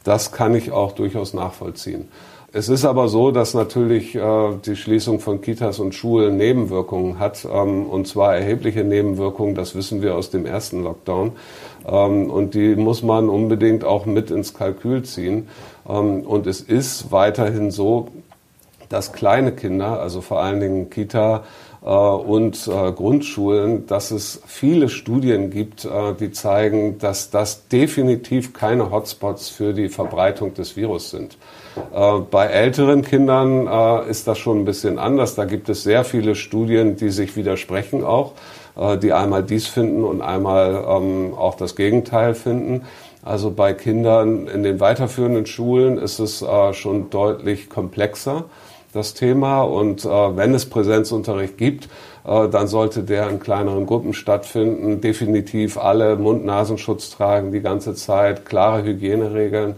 Das 0.03 0.31
kann 0.31 0.55
ich 0.55 0.71
auch 0.71 0.93
durchaus 0.93 1.33
nachvollziehen. 1.33 2.07
Es 2.53 2.67
ist 2.67 2.83
aber 2.83 3.07
so, 3.07 3.31
dass 3.31 3.53
natürlich 3.53 4.13
äh, 4.13 4.49
die 4.65 4.75
Schließung 4.75 5.21
von 5.21 5.39
Kitas 5.39 5.79
und 5.79 5.95
Schulen 5.95 6.35
Nebenwirkungen 6.35 7.17
hat, 7.17 7.47
ähm, 7.49 7.85
und 7.85 8.09
zwar 8.09 8.35
erhebliche 8.35 8.83
Nebenwirkungen, 8.83 9.55
das 9.55 9.73
wissen 9.73 10.01
wir 10.01 10.15
aus 10.15 10.31
dem 10.31 10.45
ersten 10.45 10.83
Lockdown. 10.83 11.31
Ähm, 11.87 12.29
und 12.29 12.53
die 12.53 12.75
muss 12.75 13.03
man 13.03 13.29
unbedingt 13.29 13.85
auch 13.85 14.05
mit 14.05 14.31
ins 14.31 14.53
Kalkül 14.53 15.03
ziehen. 15.03 15.47
Ähm, 15.87 16.23
und 16.23 16.45
es 16.45 16.59
ist 16.59 17.09
weiterhin 17.13 17.71
so, 17.71 18.09
dass 18.89 19.13
kleine 19.13 19.53
Kinder, 19.53 20.01
also 20.01 20.19
vor 20.19 20.41
allen 20.41 20.59
Dingen 20.59 20.89
Kita, 20.89 21.45
äh, 21.81 21.87
und 21.87 22.67
äh, 22.67 22.91
Grundschulen, 22.91 23.87
dass 23.87 24.11
es 24.11 24.41
viele 24.45 24.89
Studien 24.89 25.51
gibt, 25.51 25.85
äh, 25.85 26.13
die 26.19 26.31
zeigen, 26.31 26.97
dass 26.97 27.29
das 27.29 27.69
definitiv 27.69 28.51
keine 28.51 28.91
Hotspots 28.91 29.47
für 29.47 29.73
die 29.73 29.87
Verbreitung 29.87 30.53
des 30.53 30.75
Virus 30.75 31.11
sind. 31.11 31.37
Äh, 31.93 32.19
bei 32.29 32.47
älteren 32.47 33.03
Kindern 33.03 33.67
äh, 33.67 34.09
ist 34.09 34.27
das 34.27 34.37
schon 34.37 34.59
ein 34.59 34.65
bisschen 34.65 34.99
anders. 34.99 35.35
Da 35.35 35.45
gibt 35.45 35.69
es 35.69 35.83
sehr 35.83 36.03
viele 36.03 36.35
Studien, 36.35 36.95
die 36.95 37.09
sich 37.09 37.35
widersprechen 37.35 38.03
auch, 38.03 38.33
äh, 38.77 38.97
die 38.97 39.13
einmal 39.13 39.43
dies 39.43 39.67
finden 39.67 40.03
und 40.03 40.21
einmal 40.21 40.83
ähm, 40.87 41.33
auch 41.35 41.55
das 41.55 41.75
Gegenteil 41.75 42.33
finden. 42.33 42.83
Also 43.23 43.51
bei 43.51 43.73
Kindern 43.73 44.47
in 44.47 44.63
den 44.63 44.79
weiterführenden 44.79 45.45
Schulen 45.45 45.99
ist 45.99 46.17
es 46.17 46.43
schon 46.71 47.11
deutlich 47.11 47.69
komplexer, 47.69 48.45
das 48.93 49.13
Thema. 49.13 49.61
Und 49.61 50.05
wenn 50.05 50.55
es 50.55 50.65
Präsenzunterricht 50.67 51.55
gibt, 51.55 51.87
dann 52.23 52.65
sollte 52.65 53.03
der 53.03 53.29
in 53.29 53.39
kleineren 53.39 53.85
Gruppen 53.85 54.15
stattfinden. 54.15 55.01
Definitiv 55.01 55.77
alle 55.77 56.15
Mund-Nasenschutz 56.15 57.11
tragen 57.11 57.51
die 57.51 57.61
ganze 57.61 57.93
Zeit, 57.93 58.43
klare 58.43 58.81
Hygieneregeln. 58.81 59.75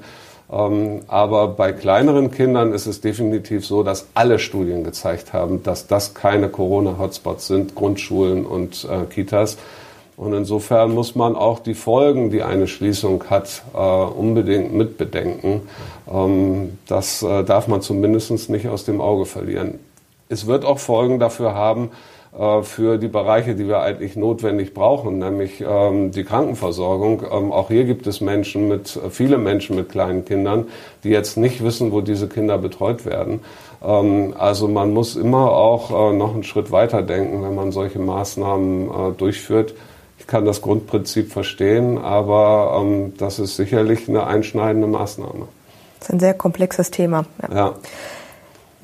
Ähm, 0.53 1.01
aber 1.07 1.47
bei 1.47 1.73
kleineren 1.73 2.29
Kindern 2.29 2.73
ist 2.73 2.85
es 2.85 3.01
definitiv 3.01 3.65
so, 3.65 3.81
dass 3.81 4.07
alle 4.13 4.37
Studien 4.37 4.83
gezeigt 4.83 5.33
haben, 5.33 5.63
dass 5.63 5.87
das 5.87 6.13
keine 6.13 6.49
Corona-Hotspots 6.49 7.47
sind, 7.47 7.75
Grundschulen 7.75 8.45
und 8.45 8.87
äh, 8.89 9.05
Kitas. 9.05 9.57
Und 10.15 10.33
insofern 10.33 10.93
muss 10.93 11.15
man 11.15 11.35
auch 11.35 11.59
die 11.59 11.73
Folgen, 11.73 12.29
die 12.29 12.43
eine 12.43 12.67
Schließung 12.67 13.23
hat, 13.31 13.63
äh, 13.73 13.77
unbedingt 13.77 14.73
mitbedenken. 14.73 15.61
Ähm, 16.11 16.77
das 16.87 17.23
äh, 17.23 17.43
darf 17.43 17.67
man 17.67 17.81
zumindest 17.81 18.49
nicht 18.49 18.67
aus 18.67 18.85
dem 18.85 19.01
Auge 19.01 19.25
verlieren. 19.25 19.79
Es 20.29 20.45
wird 20.45 20.65
auch 20.65 20.77
Folgen 20.77 21.19
dafür 21.19 21.55
haben, 21.55 21.89
für 22.63 22.97
die 22.97 23.07
Bereiche, 23.07 23.53
die 23.53 23.67
wir 23.67 23.81
eigentlich 23.81 24.15
notwendig 24.15 24.73
brauchen, 24.73 25.19
nämlich 25.19 25.63
ähm, 25.67 26.09
die 26.09 26.23
Krankenversorgung. 26.23 27.23
Ähm, 27.31 27.51
auch 27.51 27.67
hier 27.67 27.83
gibt 27.83 28.07
es 28.07 28.21
Menschen 28.21 28.67
mit, 28.67 28.95
äh, 28.95 29.11
viele 29.11 29.37
Menschen 29.37 29.75
mit 29.75 29.89
kleinen 29.89 30.25
Kindern, 30.25 30.67
die 31.03 31.09
jetzt 31.09 31.37
nicht 31.37 31.63
wissen, 31.63 31.91
wo 31.91 32.01
diese 32.01 32.27
Kinder 32.27 32.57
betreut 32.57 33.05
werden. 33.05 33.41
Ähm, 33.83 34.33
also 34.35 34.67
man 34.67 34.93
muss 34.93 35.15
immer 35.15 35.51
auch 35.51 35.91
äh, 35.91 36.15
noch 36.15 36.33
einen 36.33 36.43
Schritt 36.43 36.71
weiter 36.71 37.03
denken, 37.03 37.43
wenn 37.43 37.53
man 37.53 37.71
solche 37.71 37.99
Maßnahmen 37.99 38.87
äh, 38.87 39.11
durchführt. 39.15 39.75
Ich 40.17 40.25
kann 40.25 40.43
das 40.43 40.61
Grundprinzip 40.61 41.31
verstehen, 41.31 41.97
aber 41.97 42.81
das 43.17 43.39
ist 43.39 43.57
sicherlich 43.57 44.07
eine 44.07 44.25
einschneidende 44.25 44.87
Maßnahme. 44.87 45.47
Das 45.99 46.07
ist 46.07 46.13
ein 46.13 46.19
sehr 46.21 46.33
komplexes 46.33 46.91
Thema. 46.91 47.25
ja. 47.41 47.55
ja. 47.55 47.73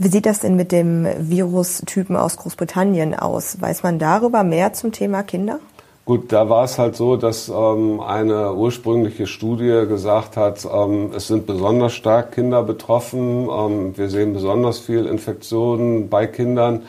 Wie 0.01 0.07
sieht 0.07 0.25
das 0.25 0.39
denn 0.39 0.55
mit 0.55 0.71
dem 0.71 1.05
Virustypen 1.19 2.15
aus 2.15 2.37
Großbritannien 2.37 3.13
aus? 3.13 3.59
Weiß 3.59 3.83
man 3.83 3.99
darüber 3.99 4.45
mehr 4.45 4.71
zum 4.71 4.93
Thema 4.93 5.23
Kinder? 5.23 5.59
Gut, 6.05 6.31
da 6.31 6.49
war 6.49 6.63
es 6.63 6.79
halt 6.79 6.95
so, 6.95 7.17
dass 7.17 7.49
ähm, 7.49 7.99
eine 7.99 8.53
ursprüngliche 8.55 9.27
Studie 9.27 9.85
gesagt 9.89 10.37
hat, 10.37 10.65
ähm, 10.65 11.11
es 11.13 11.27
sind 11.27 11.45
besonders 11.45 11.93
stark 11.93 12.31
Kinder 12.31 12.63
betroffen. 12.63 13.49
Ähm, 13.51 13.97
wir 13.97 14.09
sehen 14.09 14.31
besonders 14.31 14.79
viel 14.79 15.05
Infektionen 15.05 16.07
bei 16.07 16.27
Kindern. 16.27 16.83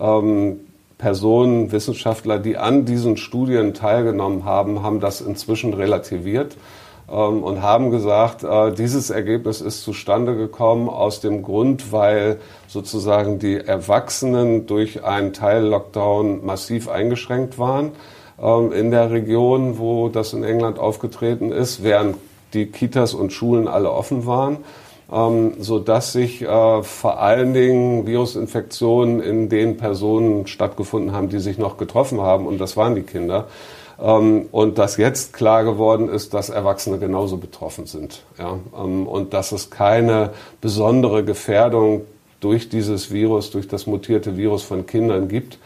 Ähm, 0.00 0.60
Personen, 0.96 1.70
Wissenschaftler, 1.70 2.38
die 2.38 2.56
an 2.56 2.86
diesen 2.86 3.18
Studien 3.18 3.74
teilgenommen 3.74 4.46
haben, 4.46 4.82
haben 4.82 5.00
das 5.00 5.20
inzwischen 5.20 5.74
relativiert 5.74 6.56
und 7.12 7.60
haben 7.60 7.90
gesagt, 7.90 8.44
äh, 8.44 8.72
dieses 8.72 9.10
Ergebnis 9.10 9.60
ist 9.60 9.82
zustande 9.82 10.36
gekommen 10.36 10.88
aus 10.88 11.20
dem 11.20 11.42
Grund, 11.42 11.92
weil 11.92 12.38
sozusagen 12.66 13.38
die 13.38 13.56
Erwachsenen 13.56 14.66
durch 14.66 15.04
einen 15.04 15.32
Teil-Lockdown 15.32 16.44
massiv 16.44 16.88
eingeschränkt 16.88 17.58
waren 17.58 17.92
ähm, 18.42 18.72
in 18.72 18.90
der 18.90 19.10
Region, 19.10 19.78
wo 19.78 20.08
das 20.08 20.32
in 20.32 20.44
England 20.44 20.78
aufgetreten 20.78 21.52
ist, 21.52 21.82
während 21.82 22.16
die 22.54 22.66
Kitas 22.66 23.14
und 23.14 23.32
Schulen 23.32 23.68
alle 23.68 23.90
offen 23.90 24.26
waren. 24.26 24.58
Ähm, 25.12 25.56
so 25.58 25.78
dass 25.78 26.12
sich 26.12 26.40
äh, 26.40 26.82
vor 26.82 27.20
allen 27.20 27.52
Dingen 27.52 28.06
Virusinfektionen 28.06 29.20
in 29.20 29.50
den 29.50 29.76
Personen 29.76 30.46
stattgefunden 30.46 31.12
haben, 31.12 31.28
die 31.28 31.40
sich 31.40 31.58
noch 31.58 31.76
getroffen 31.76 32.22
haben, 32.22 32.46
und 32.46 32.58
das 32.58 32.78
waren 32.78 32.94
die 32.94 33.02
Kinder. 33.02 33.46
Ähm, 34.00 34.46
und 34.50 34.78
dass 34.78 34.96
jetzt 34.96 35.32
klar 35.32 35.64
geworden 35.64 36.08
ist, 36.08 36.34
dass 36.34 36.48
Erwachsene 36.48 36.98
genauso 36.98 37.36
betroffen 37.36 37.86
sind. 37.86 38.22
Ja? 38.38 38.58
Ähm, 38.76 39.06
und 39.06 39.34
dass 39.34 39.52
es 39.52 39.70
keine 39.70 40.30
besondere 40.60 41.24
Gefährdung 41.24 42.02
durch 42.40 42.68
dieses 42.68 43.10
Virus, 43.10 43.50
durch 43.50 43.68
das 43.68 43.86
mutierte 43.86 44.36
Virus 44.36 44.62
von 44.62 44.86
Kindern 44.86 45.28
gibt, 45.28 45.58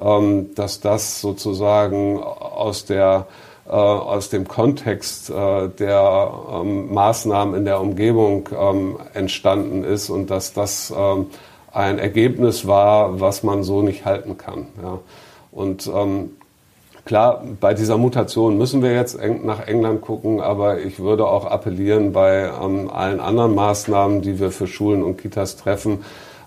ähm, 0.00 0.54
dass 0.54 0.80
das 0.80 1.20
sozusagen 1.20 2.20
aus 2.20 2.84
der 2.84 3.26
äh, 3.66 3.70
aus 3.70 4.28
dem 4.28 4.46
Kontext 4.48 5.30
äh, 5.30 5.68
der 5.68 6.62
Maßnahmen 6.64 7.54
in 7.54 7.64
der 7.64 7.80
Umgebung 7.80 8.48
entstanden 9.14 9.84
ist 9.84 10.10
und 10.10 10.30
dass 10.30 10.52
das 10.52 10.92
ein 11.72 11.98
Ergebnis 11.98 12.66
war, 12.66 13.20
was 13.20 13.42
man 13.42 13.62
so 13.62 13.80
nicht 13.80 14.04
halten 14.04 14.36
kann. 14.36 14.66
Und 15.50 15.90
Klar, 17.04 17.44
bei 17.60 17.74
dieser 17.74 17.98
Mutation 17.98 18.56
müssen 18.56 18.82
wir 18.82 18.94
jetzt 18.94 19.18
nach 19.42 19.66
England 19.66 20.00
gucken, 20.00 20.40
aber 20.40 20.80
ich 20.80 21.00
würde 21.00 21.26
auch 21.26 21.44
appellieren, 21.44 22.12
bei 22.12 22.50
ähm, 22.62 22.90
allen 22.90 23.20
anderen 23.20 23.54
Maßnahmen, 23.54 24.22
die 24.22 24.40
wir 24.40 24.50
für 24.50 24.66
Schulen 24.66 25.02
und 25.02 25.18
Kitas 25.18 25.56
treffen, 25.56 26.02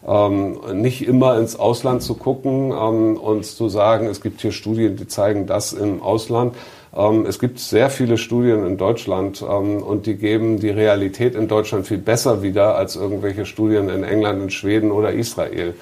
ähm, 0.07 0.57
nicht 0.73 1.07
immer 1.07 1.37
ins 1.37 1.57
Ausland 1.59 2.01
zu 2.01 2.15
gucken 2.15 2.71
ähm, 2.71 3.17
und 3.17 3.45
zu 3.45 3.69
sagen, 3.69 4.07
es 4.07 4.19
gibt 4.19 4.41
hier 4.41 4.51
Studien, 4.51 4.95
die 4.95 5.07
zeigen 5.07 5.45
das 5.45 5.73
im 5.73 6.01
Ausland. 6.01 6.55
Ähm, 6.95 7.27
es 7.27 7.37
gibt 7.37 7.59
sehr 7.59 7.91
viele 7.91 8.17
Studien 8.17 8.65
in 8.65 8.77
Deutschland 8.77 9.43
ähm, 9.47 9.83
und 9.83 10.07
die 10.07 10.15
geben 10.15 10.59
die 10.59 10.71
Realität 10.71 11.35
in 11.35 11.47
Deutschland 11.47 11.85
viel 11.85 11.99
besser 11.99 12.41
wieder 12.41 12.75
als 12.75 12.95
irgendwelche 12.95 13.45
Studien 13.45 13.89
in 13.89 14.03
England, 14.03 14.41
in 14.41 14.49
Schweden 14.49 14.91
oder 14.91 15.11
Israel. 15.11 15.75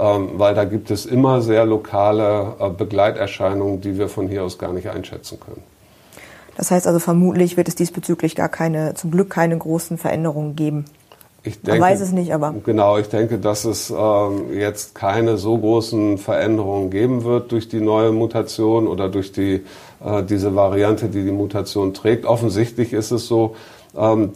Ähm, 0.00 0.30
weil 0.34 0.54
da 0.54 0.64
gibt 0.64 0.92
es 0.92 1.06
immer 1.06 1.42
sehr 1.42 1.66
lokale 1.66 2.54
äh, 2.60 2.70
Begleiterscheinungen, 2.70 3.80
die 3.80 3.98
wir 3.98 4.08
von 4.08 4.28
hier 4.28 4.44
aus 4.44 4.56
gar 4.56 4.72
nicht 4.72 4.88
einschätzen 4.88 5.40
können. 5.40 5.62
Das 6.56 6.70
heißt 6.70 6.86
also 6.86 7.00
vermutlich 7.00 7.56
wird 7.56 7.66
es 7.66 7.74
diesbezüglich 7.74 8.36
gar 8.36 8.48
keine, 8.48 8.94
zum 8.94 9.10
Glück 9.10 9.30
keine 9.30 9.58
großen 9.58 9.98
Veränderungen 9.98 10.54
geben. 10.54 10.84
Ich 11.42 11.60
denke, 11.62 11.80
Man 11.80 11.90
weiß 11.90 12.00
es 12.00 12.12
nicht, 12.12 12.32
aber. 12.32 12.54
Genau, 12.64 12.98
ich 12.98 13.08
denke, 13.08 13.38
dass 13.38 13.64
es 13.64 13.90
ähm, 13.90 14.52
jetzt 14.52 14.94
keine 14.94 15.36
so 15.36 15.56
großen 15.56 16.18
Veränderungen 16.18 16.90
geben 16.90 17.24
wird 17.24 17.52
durch 17.52 17.68
die 17.68 17.80
neue 17.80 18.12
Mutation 18.12 18.86
oder 18.86 19.08
durch 19.08 19.32
die, 19.32 19.64
äh, 20.04 20.22
diese 20.22 20.54
Variante, 20.54 21.08
die 21.08 21.24
die 21.24 21.32
Mutation 21.32 21.94
trägt. 21.94 22.26
Offensichtlich 22.26 22.92
ist 22.92 23.12
es 23.12 23.26
so, 23.26 23.56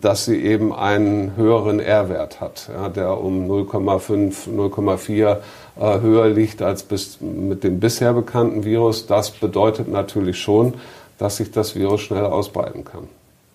dass 0.01 0.25
sie 0.25 0.43
eben 0.43 0.73
einen 0.73 1.37
höheren 1.37 1.79
R-Wert 1.79 2.41
hat, 2.41 2.69
ja, 2.73 2.89
der 2.89 3.21
um 3.21 3.49
0,5, 3.49 4.49
0,4 4.49 5.37
äh, 5.81 6.01
höher 6.01 6.29
liegt 6.29 6.63
als 6.63 6.83
bis, 6.83 7.21
mit 7.21 7.63
dem 7.63 7.79
bisher 7.79 8.13
bekannten 8.13 8.65
Virus. 8.65 9.07
Das 9.07 9.31
bedeutet 9.31 9.89
natürlich 9.89 10.41
schon, 10.41 10.75
dass 11.19 11.37
sich 11.37 11.53
das 11.53 11.77
Virus 11.77 12.01
schneller 12.01 12.33
ausbreiten 12.33 12.85
kann. 12.85 13.09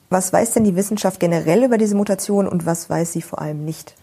Was 0.09 0.31
weiß 0.31 0.53
denn 0.53 0.63
die 0.63 0.77
Wissenschaft 0.77 1.19
generell 1.19 1.65
über 1.65 1.77
diese 1.77 1.95
Mutation 1.95 2.47
und 2.47 2.65
was 2.65 2.89
weiß 2.89 3.11
sie 3.11 3.21
vor 3.21 3.41
allem 3.41 3.65
nicht? 3.65 3.93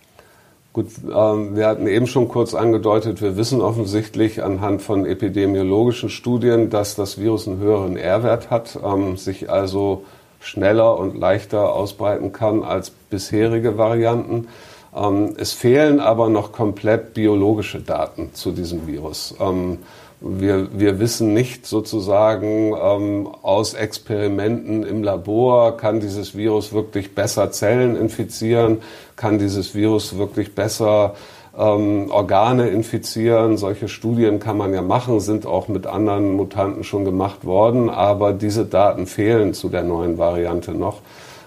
Gut, 0.75 0.89
ähm, 1.05 1.57
wir 1.57 1.69
hatten 1.69 1.87
eben 1.87 2.07
schon 2.07 2.29
kurz 2.29 2.53
angedeutet, 2.53 3.23
wir 3.23 3.37
wissen 3.37 3.61
offensichtlich 3.61 4.43
anhand 4.43 4.83
von 4.83 5.07
epidemiologischen 5.07 6.11
Studien, 6.11 6.69
dass 6.69 6.97
das 6.97 7.17
Virus 7.19 7.47
einen 7.47 7.61
höheren 7.61 7.97
R-Wert 7.97 8.51
hat, 8.51 8.79
ähm, 8.85 9.17
sich 9.17 9.49
also 9.49 10.05
schneller 10.45 10.99
und 10.99 11.19
leichter 11.19 11.73
ausbreiten 11.73 12.33
kann 12.33 12.63
als 12.63 12.91
bisherige 12.91 13.79
Varianten. 13.79 14.49
Ähm, 14.95 15.35
es 15.39 15.53
fehlen 15.53 16.01
aber 16.01 16.29
noch 16.29 16.53
komplett 16.53 17.15
biologische 17.15 17.81
Daten 17.81 18.31
zu 18.35 18.53
diesem 18.53 18.87
Virus. 18.87 19.35
Ähm, 19.41 19.79
wir, 20.21 20.69
wir 20.79 21.01
wissen 21.01 21.35
nicht 21.35 21.67
sozusagen 21.67 22.75
ähm, 22.81 23.29
aus 23.43 23.75
Experimenten 23.75 24.83
im 24.85 25.03
Labor, 25.03 25.77
kann 25.77 26.01
dieses 26.01 26.37
Virus 26.37 26.73
wirklich 26.73 27.15
besser 27.15 27.51
Zellen 27.51 27.97
infizieren, 27.97 28.79
kann 29.17 29.39
dieses 29.39 29.75
Virus 29.75 30.17
wirklich 30.17 30.55
besser 30.55 31.15
ähm, 31.59 32.11
Organe 32.11 32.69
infizieren. 32.69 33.57
Solche 33.57 33.89
Studien 33.89 34.41
kann 34.41 34.57
man 34.57 34.75
ja 34.75 34.83
machen, 34.83 35.21
sind 35.21 35.47
auch 35.47 35.69
mit 35.69 35.87
anderen 35.87 36.35
Mutanten 36.35 36.85
schon 36.85 37.05
gemacht 37.05 37.45
worden, 37.45 37.91
aber 37.91 38.33
diese 38.33 38.65
Daten 38.65 39.07
fehlen 39.07 39.55
zu 39.55 39.69
der 39.69 39.83
neuen 39.83 40.19
Variante 40.19 40.73
noch. 40.73 41.01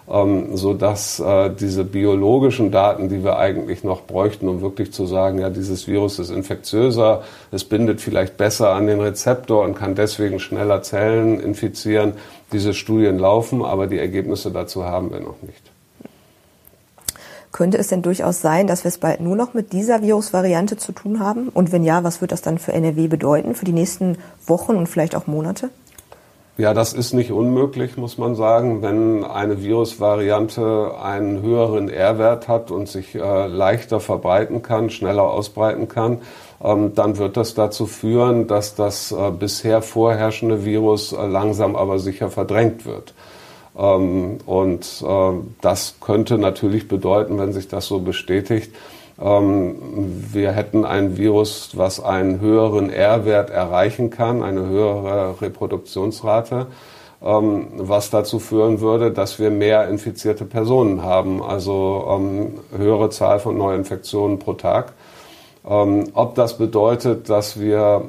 Ähm, 0.10 0.56
so 0.56 0.74
dass 0.74 1.20
äh, 1.20 1.50
diese 1.50 1.84
biologischen 1.84 2.72
Daten, 2.72 3.10
die 3.10 3.26
wir 3.26 3.38
eigentlich 3.38 3.84
noch 3.84 4.04
bräuchten, 4.04 4.48
um 4.48 4.62
wirklich 4.62 4.94
zu 4.94 5.06
sagen, 5.06 5.40
ja, 5.40 5.50
dieses 5.50 5.86
Virus 5.86 6.18
ist 6.18 6.30
infektiöser, 6.30 7.24
es 7.52 7.66
bindet 7.66 8.00
vielleicht 8.00 8.38
besser 8.38 8.70
an 8.70 8.88
den 8.88 9.02
Rezeptor 9.02 9.66
und 9.66 9.76
kann 9.76 9.96
deswegen 9.96 10.40
schneller 10.40 10.82
Zellen 10.82 11.42
infizieren. 11.42 12.14
Diese 12.54 12.74
Studien 12.74 13.20
laufen, 13.20 13.66
aber 13.66 13.88
die 13.88 14.00
Ergebnisse 14.00 14.50
dazu 14.50 14.86
haben 14.86 15.12
wir 15.12 15.20
noch 15.20 15.42
nicht. 15.42 15.77
Könnte 17.52 17.78
es 17.78 17.88
denn 17.88 18.02
durchaus 18.02 18.42
sein, 18.42 18.68
dass 18.68 18.84
wir 18.84 18.90
es 18.90 18.98
bald 18.98 19.22
nur 19.22 19.36
noch 19.36 19.54
mit 19.54 19.74
dieser 19.74 20.02
Virusvariante 20.02 20.78
zu 20.78 20.92
tun 20.92 21.20
haben? 21.20 21.50
Und 21.50 21.72
wenn 21.72 21.84
ja, 21.84 22.04
was 22.04 22.22
wird 22.22 22.32
das 22.32 22.42
dann 22.42 22.60
für 22.60 22.74
NRW 22.74 23.08
bedeuten 23.08 23.56
für 23.56 23.66
die 23.66 23.74
nächsten 23.74 24.18
Wochen 24.46 24.76
und 24.76 24.88
vielleicht 24.88 25.16
auch 25.16 25.28
Monate? 25.28 25.70
Ja, 26.58 26.74
das 26.74 26.94
ist 26.94 27.14
nicht 27.14 27.32
unmöglich, 27.32 27.98
muss 27.98 28.18
man 28.18 28.34
sagen. 28.34 28.82
Wenn 28.82 29.24
eine 29.24 29.62
Virusvariante 29.62 30.96
einen 31.00 31.44
höheren 31.44 31.88
R-Wert 31.88 32.48
hat 32.48 32.72
und 32.72 32.90
sich 32.90 33.14
äh, 33.14 33.48
leichter 33.48 34.00
verbreiten 34.00 34.64
kann, 34.64 34.90
schneller 34.90 35.24
ausbreiten 35.24 35.88
kann, 35.88 36.22
ähm, 36.64 36.96
dann 36.96 37.18
wird 37.18 37.38
das 37.38 37.54
dazu 37.54 37.86
führen, 37.86 38.48
dass 38.48 38.74
das 38.74 39.12
äh, 39.12 39.30
bisher 39.30 39.84
vorherrschende 39.84 40.66
Virus 40.66 41.14
äh, 41.14 41.28
langsam 41.28 41.76
aber 41.76 42.00
sicher 42.00 42.32
verdrängt 42.32 42.88
wird. 42.88 43.14
Ähm, 43.78 44.40
und 44.46 45.04
äh, 45.06 45.32
das 45.62 45.96
könnte 46.02 46.38
natürlich 46.38 46.88
bedeuten, 46.88 47.38
wenn 47.38 47.54
sich 47.54 47.68
das 47.68 47.86
so 47.86 48.00
bestätigt, 48.00 48.74
ähm, 49.20 49.76
wir 50.32 50.52
hätten 50.52 50.86
ein 50.86 51.18
Virus, 51.18 51.72
was 51.76 52.04
einen 52.04 52.40
höheren 52.40 52.90
R-Wert 52.90 53.50
erreichen 53.50 54.10
kann, 54.10 54.44
eine 54.44 54.68
höhere 54.68 55.42
Reproduktionsrate, 55.42 56.68
ähm, 57.24 57.68
was 57.78 58.10
dazu 58.10 58.40
führen 58.40 58.80
würde, 58.82 59.12
dass 59.12 59.40
wir 59.40 59.52
mehr 59.52 59.88
infizierte 59.88 60.46
Personen 60.46 61.04
haben, 61.04 61.42
also 61.44 62.20
höhere 62.76 63.10
Zahl 63.10 63.40
von 63.40 63.58
Neuinfektionen 63.58 64.40
pro 64.40 64.54
Tag. 64.54 64.94
ob 65.64 66.36
das 66.36 66.58
bedeutet, 66.58 67.30
dass 67.30 67.60
wir 67.60 68.04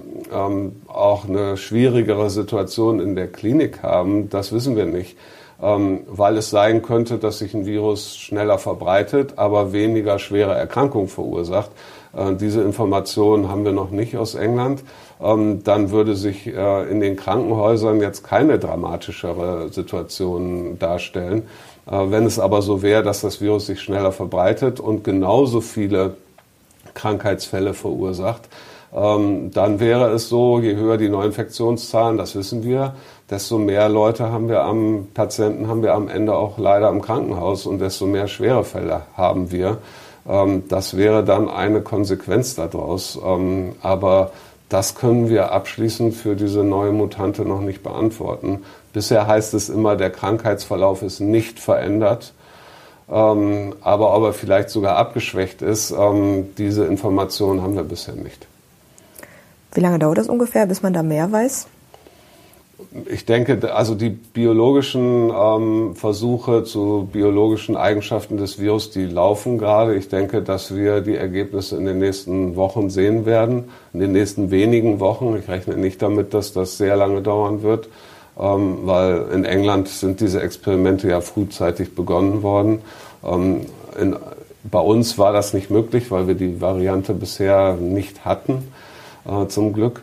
auch 0.87 1.29
eine 1.29 1.57
schwierigere 1.57 2.31
Situation 2.31 3.01
in 3.01 3.17
der 3.17 3.27
Klinik 3.27 3.83
haben, 3.83 4.29
das 4.29 4.53
wissen 4.53 4.77
wir 4.77 4.87
nicht 4.87 5.17
ähm, 5.61 6.01
weil 6.07 6.37
es 6.37 6.51
sein 6.51 6.83
könnte, 6.83 7.19
dass 7.19 7.39
sich 7.39 7.55
ein 7.55 7.67
Virus 7.67 8.17
schneller 8.17 8.59
verbreitet, 8.59 9.35
aber 9.37 9.73
weniger 9.73 10.19
schwere 10.19 10.55
Erkrankungen 10.55 11.09
verursacht. 11.09 11.71
Äh, 12.17 12.35
diese 12.35 12.63
Informationen 12.63 13.49
haben 13.49 13.65
wir 13.65 13.73
noch 13.73 13.91
nicht 13.91 14.17
aus 14.17 14.35
England. 14.35 14.83
Ähm, 15.21 15.65
dann 15.65 15.91
würde 15.91 16.15
sich 16.15 16.47
äh, 16.47 16.91
in 16.91 17.01
den 17.01 17.17
Krankenhäusern 17.17 18.01
jetzt 18.01 18.23
keine 18.23 18.59
dramatischere 18.59 19.71
Situation 19.71 20.79
darstellen. 20.79 21.43
Äh, 21.91 22.11
wenn 22.11 22.25
es 22.25 22.39
aber 22.39 22.63
so 22.63 22.83
wäre, 22.83 23.03
dass 23.03 23.21
das 23.21 23.41
Virus 23.41 23.67
sich 23.67 23.81
schneller 23.81 24.13
verbreitet 24.13 24.79
und 24.79 25.03
genauso 25.05 25.61
viele 25.61 26.17
Krankheitsfälle 26.95 27.75
verursacht, 27.75 28.49
ähm, 28.95 29.51
dann 29.53 29.81
wäre 29.81 30.11
es 30.13 30.29
so, 30.29 30.61
je 30.61 30.75
höher 30.77 30.97
die 30.97 31.09
Neuinfektionszahlen, 31.09 32.17
das 32.17 32.35
wissen 32.35 32.65
wir, 32.65 32.95
desto 33.31 33.59
mehr 33.59 33.89
Leute 33.89 34.31
haben 34.33 34.49
wir 34.49 34.63
am 34.63 35.09
Patienten 35.15 35.69
haben 35.69 35.83
wir 35.83 35.95
am 35.95 36.09
Ende 36.09 36.35
auch 36.35 36.59
leider 36.59 36.89
im 36.89 37.03
Krankenhaus 37.03 37.67
und 37.67 37.79
desto 37.79 38.07
mehr 38.07 38.29
schwere 38.29 38.65
Fälle 38.65 39.03
haben 39.17 39.51
wir. 39.51 39.79
Ähm, 40.29 40.65
das 40.69 40.97
wäre 40.97 41.25
dann 41.25 41.49
eine 41.49 41.81
Konsequenz 41.81 42.55
daraus. 42.55 43.19
Ähm, 43.25 43.73
aber 43.83 44.33
das 44.69 44.95
können 44.95 45.29
wir 45.29 45.53
abschließend 45.53 46.15
für 46.15 46.37
diese 46.37 46.63
neue 46.63 46.93
Mutante 46.93 47.43
noch 47.43 47.61
nicht 47.61 47.83
beantworten. 47.83 48.65
Bisher 48.93 49.27
heißt 49.27 49.55
es 49.55 49.69
immer, 49.69 49.97
der 49.97 50.11
Krankheitsverlauf 50.11 51.03
ist 51.03 51.21
nicht 51.21 51.59
verändert. 51.59 52.35
Ähm, 53.11 53.75
aber 53.81 54.15
ob 54.15 54.25
er 54.25 54.33
vielleicht 54.35 54.69
sogar 54.69 54.97
abgeschwächt 54.97 55.63
ist, 55.63 55.91
ähm, 55.91 56.55
diese 56.59 56.85
Informationen 56.85 57.63
haben 57.63 57.75
wir 57.75 57.85
bisher 57.85 58.15
nicht. 58.15 58.47
Wie 59.73 59.81
lange 59.81 59.99
dauert 59.99 60.19
das 60.19 60.29
ungefähr, 60.29 60.67
bis 60.67 60.83
man 60.83 60.93
da 60.93 61.03
mehr 61.03 61.31
weiß? 61.31 61.69
Ich 63.07 63.25
denke, 63.25 63.75
also 63.75 63.95
die 63.95 64.11
biologischen 64.11 65.31
ähm, 65.31 65.95
Versuche 65.95 66.65
zu 66.65 67.09
biologischen 67.13 67.77
Eigenschaften 67.77 68.37
des 68.37 68.59
Virus, 68.59 68.91
die 68.91 69.07
laufen 69.07 69.59
gerade. 69.59 69.95
Ich 69.95 70.09
denke, 70.09 70.43
dass 70.43 70.75
wir 70.75 71.01
die 71.01 71.17
Ergebnisse 71.17 71.77
in 71.77 71.85
den 71.85 71.99
nächsten 71.99 72.57
Wochen 72.57 72.91
sehen 72.91 73.27
werden, 73.27 73.65
in 73.93 74.01
den 74.01 74.13
nächsten 74.13 74.51
wenigen 74.51 75.01
Wochen. 75.01 75.37
Ich 75.37 75.49
rechne 75.49 75.77
nicht 75.77 76.03
damit, 76.03 76.35
dass 76.35 76.53
das 76.53 76.79
sehr 76.79 76.97
lange 76.97 77.23
dauern 77.23 77.63
wird, 77.63 77.89
ähm, 78.39 78.79
weil 78.83 79.27
in 79.33 79.45
England 79.45 79.89
sind 79.89 80.21
diese 80.21 80.41
Experimente 80.41 81.09
ja 81.09 81.21
frühzeitig 81.21 81.95
begonnen 81.95 82.43
worden. 82.43 82.81
Ähm, 83.25 83.63
in, 84.01 84.17
bei 84.65 84.81
uns 84.81 85.19
war 85.19 85.33
das 85.33 85.55
nicht 85.55 85.71
möglich, 85.71 86.11
weil 86.11 86.27
wir 86.27 86.35
die 86.35 86.61
Variante 86.61 87.15
bisher 87.15 87.75
nicht 87.75 88.25
hatten 88.25 88.73
äh, 89.27 89.47
zum 89.47 89.73
Glück. 89.73 90.03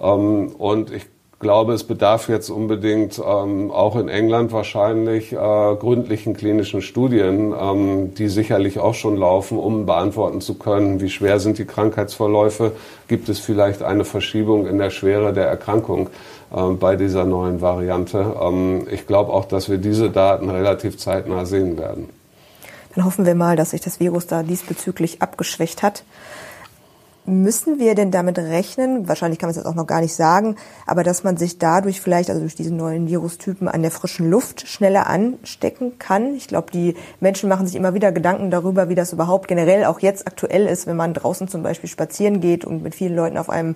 Ähm, 0.00 0.48
und 0.58 0.92
ich 0.92 1.06
glaube, 1.38 1.72
es 1.72 1.84
bedarf 1.84 2.28
jetzt 2.28 2.50
unbedingt 2.50 3.18
ähm, 3.18 3.70
auch 3.70 3.96
in 3.96 4.08
England 4.08 4.52
wahrscheinlich 4.52 5.32
äh, 5.32 5.36
gründlichen 5.36 6.34
klinischen 6.34 6.82
Studien, 6.82 7.54
ähm, 7.58 8.14
die 8.14 8.28
sicherlich 8.28 8.78
auch 8.78 8.94
schon 8.94 9.16
laufen, 9.16 9.58
um 9.58 9.86
beantworten 9.86 10.40
zu 10.40 10.54
können, 10.54 11.00
wie 11.00 11.10
schwer 11.10 11.40
sind 11.40 11.58
die 11.58 11.64
Krankheitsverläufe, 11.64 12.72
gibt 13.08 13.28
es 13.28 13.40
vielleicht 13.40 13.82
eine 13.82 14.04
Verschiebung 14.04 14.66
in 14.66 14.78
der 14.78 14.90
Schwere 14.90 15.32
der 15.32 15.46
Erkrankung 15.46 16.08
äh, 16.54 16.62
bei 16.70 16.96
dieser 16.96 17.24
neuen 17.24 17.60
Variante. 17.60 18.34
Ähm, 18.40 18.86
ich 18.90 19.06
glaube 19.06 19.32
auch, 19.32 19.44
dass 19.44 19.68
wir 19.68 19.78
diese 19.78 20.10
Daten 20.10 20.50
relativ 20.50 20.98
zeitnah 20.98 21.46
sehen 21.46 21.78
werden. 21.78 22.08
Dann 22.94 23.04
hoffen 23.04 23.26
wir 23.26 23.34
mal, 23.34 23.56
dass 23.56 23.70
sich 23.70 23.80
das 23.80 23.98
Virus 23.98 24.26
da 24.26 24.42
diesbezüglich 24.42 25.20
abgeschwächt 25.20 25.82
hat. 25.82 26.04
Müssen 27.26 27.78
wir 27.78 27.94
denn 27.94 28.10
damit 28.10 28.38
rechnen, 28.38 29.08
wahrscheinlich 29.08 29.38
kann 29.38 29.46
man 29.46 29.52
es 29.52 29.56
jetzt 29.56 29.64
auch 29.64 29.74
noch 29.74 29.86
gar 29.86 30.02
nicht 30.02 30.14
sagen, 30.14 30.56
aber 30.86 31.02
dass 31.02 31.24
man 31.24 31.38
sich 31.38 31.58
dadurch 31.58 32.02
vielleicht, 32.02 32.28
also 32.28 32.42
durch 32.42 32.54
diese 32.54 32.74
neuen 32.74 33.08
Virustypen 33.08 33.66
an 33.66 33.80
der 33.80 33.90
frischen 33.90 34.28
Luft 34.28 34.68
schneller 34.68 35.06
anstecken 35.06 35.98
kann? 35.98 36.34
Ich 36.34 36.48
glaube, 36.48 36.70
die 36.70 36.96
Menschen 37.20 37.48
machen 37.48 37.66
sich 37.66 37.76
immer 37.76 37.94
wieder 37.94 38.12
Gedanken 38.12 38.50
darüber, 38.50 38.90
wie 38.90 38.94
das 38.94 39.14
überhaupt 39.14 39.48
generell 39.48 39.86
auch 39.86 40.00
jetzt 40.00 40.26
aktuell 40.26 40.66
ist, 40.66 40.86
wenn 40.86 40.96
man 40.96 41.14
draußen 41.14 41.48
zum 41.48 41.62
Beispiel 41.62 41.88
spazieren 41.88 42.40
geht 42.40 42.66
und 42.66 42.82
mit 42.82 42.94
vielen 42.94 43.16
Leuten 43.16 43.38
auf 43.38 43.48
einem 43.48 43.74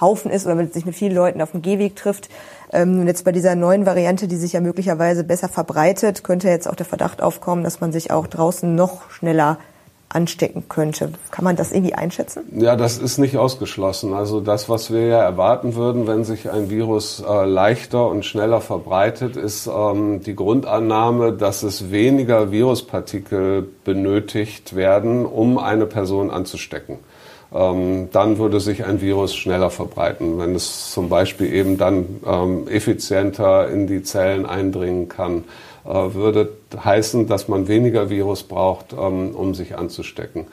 Haufen 0.00 0.30
ist 0.30 0.46
oder 0.46 0.66
sich 0.66 0.86
mit 0.86 0.94
vielen 0.94 1.14
Leuten 1.14 1.42
auf 1.42 1.50
dem 1.50 1.60
Gehweg 1.60 1.96
trifft. 1.96 2.30
Ähm, 2.72 3.00
und 3.00 3.08
jetzt 3.08 3.26
bei 3.26 3.32
dieser 3.32 3.56
neuen 3.56 3.84
Variante, 3.84 4.26
die 4.26 4.36
sich 4.36 4.54
ja 4.54 4.60
möglicherweise 4.60 5.22
besser 5.22 5.50
verbreitet, 5.50 6.24
könnte 6.24 6.48
jetzt 6.48 6.66
auch 6.66 6.74
der 6.74 6.86
Verdacht 6.86 7.20
aufkommen, 7.20 7.62
dass 7.62 7.80
man 7.80 7.92
sich 7.92 8.10
auch 8.10 8.26
draußen 8.26 8.74
noch 8.74 9.10
schneller 9.10 9.58
anstecken 10.08 10.64
könnte. 10.68 11.10
Kann 11.30 11.44
man 11.44 11.56
das 11.56 11.72
irgendwie 11.72 11.94
einschätzen? 11.94 12.44
Ja, 12.56 12.76
das 12.76 12.98
ist 12.98 13.18
nicht 13.18 13.36
ausgeschlossen. 13.36 14.14
Also 14.14 14.40
das, 14.40 14.68
was 14.68 14.92
wir 14.92 15.06
ja 15.06 15.20
erwarten 15.20 15.74
würden, 15.74 16.06
wenn 16.06 16.24
sich 16.24 16.50
ein 16.50 16.70
Virus 16.70 17.22
äh, 17.26 17.44
leichter 17.44 18.08
und 18.08 18.24
schneller 18.24 18.60
verbreitet, 18.60 19.36
ist 19.36 19.66
ähm, 19.66 20.20
die 20.22 20.36
Grundannahme, 20.36 21.32
dass 21.32 21.62
es 21.62 21.90
weniger 21.90 22.50
Viruspartikel 22.50 23.68
benötigt 23.84 24.76
werden, 24.76 25.26
um 25.26 25.58
eine 25.58 25.86
Person 25.86 26.30
anzustecken. 26.30 26.98
Ähm, 27.54 28.08
dann 28.12 28.38
würde 28.38 28.60
sich 28.60 28.84
ein 28.84 29.00
Virus 29.00 29.34
schneller 29.34 29.70
verbreiten, 29.70 30.38
wenn 30.38 30.54
es 30.54 30.90
zum 30.90 31.08
Beispiel 31.08 31.52
eben 31.52 31.78
dann 31.78 32.20
ähm, 32.26 32.68
effizienter 32.68 33.68
in 33.68 33.86
die 33.86 34.02
Zellen 34.02 34.46
eindringen 34.46 35.08
kann. 35.08 35.44
Äh, 35.86 36.14
würde 36.14 36.48
heißen, 36.76 37.28
dass 37.28 37.46
man 37.46 37.68
weniger 37.68 38.10
Virus 38.10 38.42
braucht, 38.42 38.92
ähm, 38.92 39.36
um 39.36 39.54
sich 39.54 39.78
anzustecken. 39.78 40.46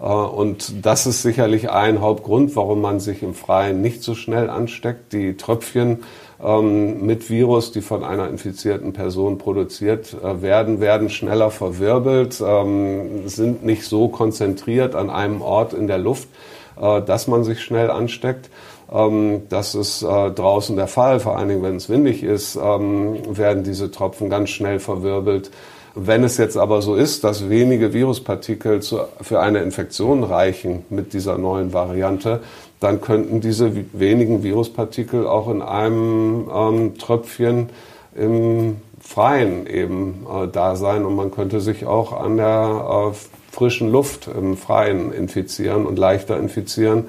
Äh, 0.00 0.04
und 0.04 0.84
das 0.84 1.06
ist 1.06 1.22
sicherlich 1.22 1.70
ein 1.70 2.00
Hauptgrund, 2.00 2.56
warum 2.56 2.80
man 2.80 2.98
sich 2.98 3.22
im 3.22 3.34
Freien 3.34 3.82
nicht 3.82 4.02
so 4.02 4.16
schnell 4.16 4.50
ansteckt. 4.50 5.12
Die 5.12 5.36
Tröpfchen 5.36 6.00
ähm, 6.42 7.06
mit 7.06 7.30
Virus, 7.30 7.70
die 7.70 7.82
von 7.82 8.02
einer 8.02 8.28
infizierten 8.28 8.92
Person 8.92 9.38
produziert 9.38 10.16
äh, 10.24 10.42
werden, 10.42 10.80
werden 10.80 11.08
schneller 11.08 11.52
verwirbelt, 11.52 12.42
ähm, 12.44 13.28
sind 13.28 13.64
nicht 13.64 13.84
so 13.84 14.08
konzentriert 14.08 14.96
an 14.96 15.08
einem 15.08 15.40
Ort 15.40 15.72
in 15.72 15.86
der 15.86 15.98
Luft, 15.98 16.28
dass 16.76 17.26
man 17.26 17.44
sich 17.44 17.60
schnell 17.60 17.90
ansteckt. 17.90 18.48
Ähm, 18.92 19.42
das 19.48 19.74
ist 19.74 20.02
äh, 20.02 20.30
draußen 20.30 20.76
der 20.76 20.88
Fall, 20.88 21.20
vor 21.20 21.36
allen 21.36 21.48
Dingen, 21.48 21.62
wenn 21.62 21.76
es 21.76 21.88
windig 21.88 22.22
ist, 22.22 22.56
ähm, 22.56 23.18
werden 23.36 23.62
diese 23.62 23.90
Tropfen 23.90 24.30
ganz 24.30 24.50
schnell 24.50 24.80
verwirbelt. 24.80 25.50
Wenn 25.94 26.22
es 26.22 26.36
jetzt 26.36 26.56
aber 26.56 26.82
so 26.82 26.94
ist, 26.94 27.24
dass 27.24 27.48
wenige 27.48 27.92
Viruspartikel 27.92 28.80
für 29.20 29.40
eine 29.40 29.58
Infektion 29.60 30.22
reichen 30.22 30.84
mit 30.88 31.12
dieser 31.12 31.36
neuen 31.36 31.72
Variante, 31.72 32.40
dann 32.78 33.00
könnten 33.00 33.40
diese 33.40 33.72
wenigen 33.92 34.42
Viruspartikel 34.42 35.26
auch 35.26 35.50
in 35.50 35.62
einem 35.62 36.48
ähm, 36.52 36.98
Tröpfchen 36.98 37.70
im 38.14 38.76
Freien 39.00 39.66
eben 39.66 40.26
äh, 40.32 40.46
da 40.46 40.76
sein. 40.76 41.04
Und 41.04 41.16
man 41.16 41.30
könnte 41.32 41.60
sich 41.60 41.86
auch 41.86 42.12
an 42.12 42.36
der 42.36 43.12
äh, 43.12 43.54
frischen 43.54 43.90
Luft 43.90 44.28
im 44.28 44.56
Freien 44.56 45.12
infizieren 45.12 45.86
und 45.86 45.98
leichter 45.98 46.38
infizieren 46.38 47.06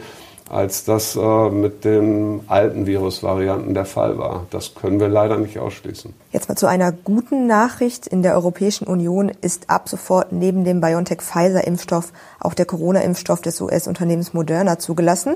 als 0.52 0.84
das 0.84 1.16
äh, 1.16 1.50
mit 1.50 1.86
den 1.86 2.42
alten 2.48 2.86
Virusvarianten 2.86 3.74
der 3.74 3.86
Fall 3.86 4.18
war. 4.18 4.48
Das 4.50 4.76
können 4.76 5.00
wir 5.00 5.08
leider 5.08 5.38
nicht 5.38 5.58
ausschließen. 5.58 6.14
Jetzt 6.32 6.48
mal 6.48 6.56
zu 6.56 6.66
einer 6.66 6.94
guten 6.94 7.46
Nachricht. 7.46 8.08
In 8.08 8.24
der 8.24 8.36
Europäischen 8.36 8.88
Union 8.88 9.30
ist 9.42 9.70
ab 9.70 9.90
sofort 9.90 10.32
neben 10.32 10.64
dem 10.64 10.80
BioNTech-Pfizer-Impfstoff 10.80 12.14
auch 12.40 12.54
der 12.54 12.66
Corona-Impfstoff 12.66 13.42
des 13.42 13.60
US-Unternehmens 13.60 14.34
Moderna 14.34 14.80
zugelassen. 14.80 15.36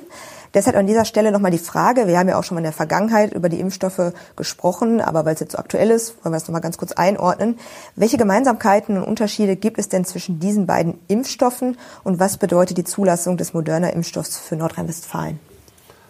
Deshalb 0.54 0.78
an 0.78 0.88
dieser 0.88 1.04
Stelle 1.04 1.34
nochmal 1.34 1.52
die 1.52 1.58
Frage, 1.58 2.08
wir 2.08 2.18
haben 2.18 2.30
ja 2.30 2.40
auch 2.40 2.46
schon 2.46 2.56
mal 2.56 2.60
in 2.60 2.66
der 2.66 2.72
Vergangenheit 2.72 3.34
über 3.34 3.50
die 3.50 3.60
Impfstoffe 3.60 4.14
gesprochen, 4.38 5.02
aber 5.02 5.26
weil 5.26 5.34
es 5.34 5.42
jetzt 5.42 5.52
so 5.52 5.58
aktuell 5.58 5.92
ist, 5.92 6.16
wollen 6.24 6.34
wir 6.34 6.38
das 6.38 6.48
nochmal 6.48 6.62
ganz 6.62 6.78
kurz 6.78 6.94
einordnen. 6.94 7.60
Welche 7.98 8.16
Gemeinsamkeiten 8.16 8.96
und 8.96 9.04
Unterschiede 9.04 9.58
gibt 9.58 9.80
es 9.80 9.90
denn 9.90 10.06
zwischen 10.06 10.40
diesen 10.40 10.66
beiden 10.66 10.98
Impfstoffen 11.10 11.78
und 12.06 12.22
was 12.22 12.38
bedeutet 12.38 12.78
die 12.78 12.86
Zulassung 12.86 13.36
des 13.36 13.54
Moderna-Impfstoffs 13.54 14.38
für 14.38 14.56
Nordrhein-Westfalen? 14.56 15.40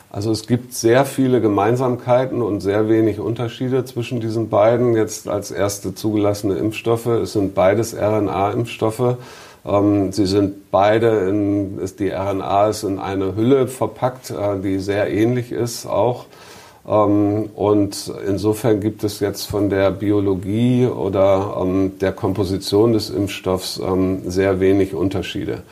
Also 0.10 0.32
es 0.32 0.48
gibt 0.48 0.74
sehr 0.74 1.06
viele 1.06 1.42
Gemeinsamkeiten 1.42 2.42
und 2.42 2.62
sehr 2.62 2.88
wenig 2.88 3.20
Unterschiede 3.20 3.84
zwischen 3.86 4.22
diesen 4.22 4.50
beiden. 4.50 4.96
Jetzt 4.96 5.28
als 5.28 5.52
erste 5.52 5.94
zugelassene 5.94 6.56
Impfstoffe. 6.56 7.08
Es 7.08 7.34
sind 7.34 7.54
beides 7.54 7.94
RNA-Impfstoffe. 7.94 9.18
Ähm, 9.66 10.12
sie 10.12 10.26
sind 10.26 10.72
beide 10.72 11.28
in, 11.28 11.80
ist 11.80 12.00
die 12.00 12.10
RNA 12.10 12.70
ist 12.70 12.84
in 12.84 13.00
eine 13.00 13.36
Hülle 13.36 13.68
verpackt, 13.68 14.30
äh, 14.30 14.60
die 14.62 14.80
sehr 14.80 15.12
ähnlich 15.12 15.52
ist 15.52 15.86
auch. 15.86 16.26
Ähm, 16.88 17.50
und 17.56 18.14
insofern 18.28 18.80
gibt 18.80 19.04
es 19.04 19.20
jetzt 19.20 19.46
von 19.46 19.70
der 19.70 19.92
Biologie 19.92 20.86
oder 20.86 21.58
ähm, 21.60 21.98
der 22.00 22.12
Komposition 22.12 22.94
des 22.94 23.10
Impfstoffs 23.10 23.82
sehr 24.28 24.60
wenig 24.60 24.94
Unterschiede. 24.94 25.64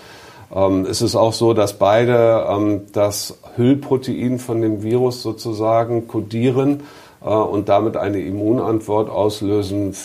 Ähm, 0.53 0.85
es 0.85 1.01
ist 1.01 1.15
auch 1.15 1.33
so, 1.33 1.53
dass 1.53 1.73
beide 1.73 2.45
ähm, 2.49 2.81
das 2.91 3.37
Hüllprotein 3.55 4.39
von 4.39 4.61
dem 4.61 4.83
Virus 4.83 5.21
sozusagen 5.21 6.07
kodieren 6.07 6.81
äh, 7.23 7.29
und 7.29 7.69
damit 7.69 7.97
eine 7.97 8.19
Immunantwort 8.19 9.09
auslösen 9.09 9.95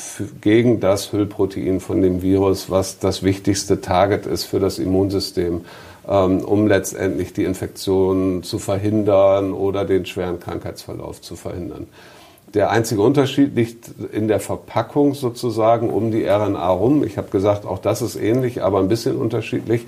gegen 0.40 0.80
das 0.80 1.12
Hüllprotein 1.12 1.80
von 1.80 2.00
dem 2.00 2.22
Virus, 2.22 2.70
was 2.70 2.98
das 2.98 3.22
wichtigste 3.22 3.80
Target 3.80 4.26
ist 4.26 4.44
für 4.44 4.60
das 4.60 4.78
Immunsystem, 4.78 5.62
ähm, 6.08 6.40
um 6.40 6.66
letztendlich 6.66 7.34
die 7.34 7.44
Infektion 7.44 8.42
zu 8.42 8.58
verhindern 8.58 9.52
oder 9.52 9.84
den 9.84 10.06
schweren 10.06 10.40
Krankheitsverlauf 10.40 11.20
zu 11.20 11.36
verhindern. 11.36 11.88
Der 12.54 12.70
einzige 12.70 13.02
Unterschied 13.02 13.54
liegt 13.54 13.90
in 14.10 14.26
der 14.26 14.40
Verpackung 14.40 15.12
sozusagen 15.12 15.90
um 15.90 16.10
die 16.10 16.24
RNA 16.24 16.66
rum. 16.70 17.04
Ich 17.04 17.18
habe 17.18 17.28
gesagt, 17.28 17.66
auch 17.66 17.78
das 17.78 18.00
ist 18.00 18.16
ähnlich, 18.16 18.62
aber 18.62 18.78
ein 18.78 18.88
bisschen 18.88 19.16
unterschiedlich. 19.16 19.84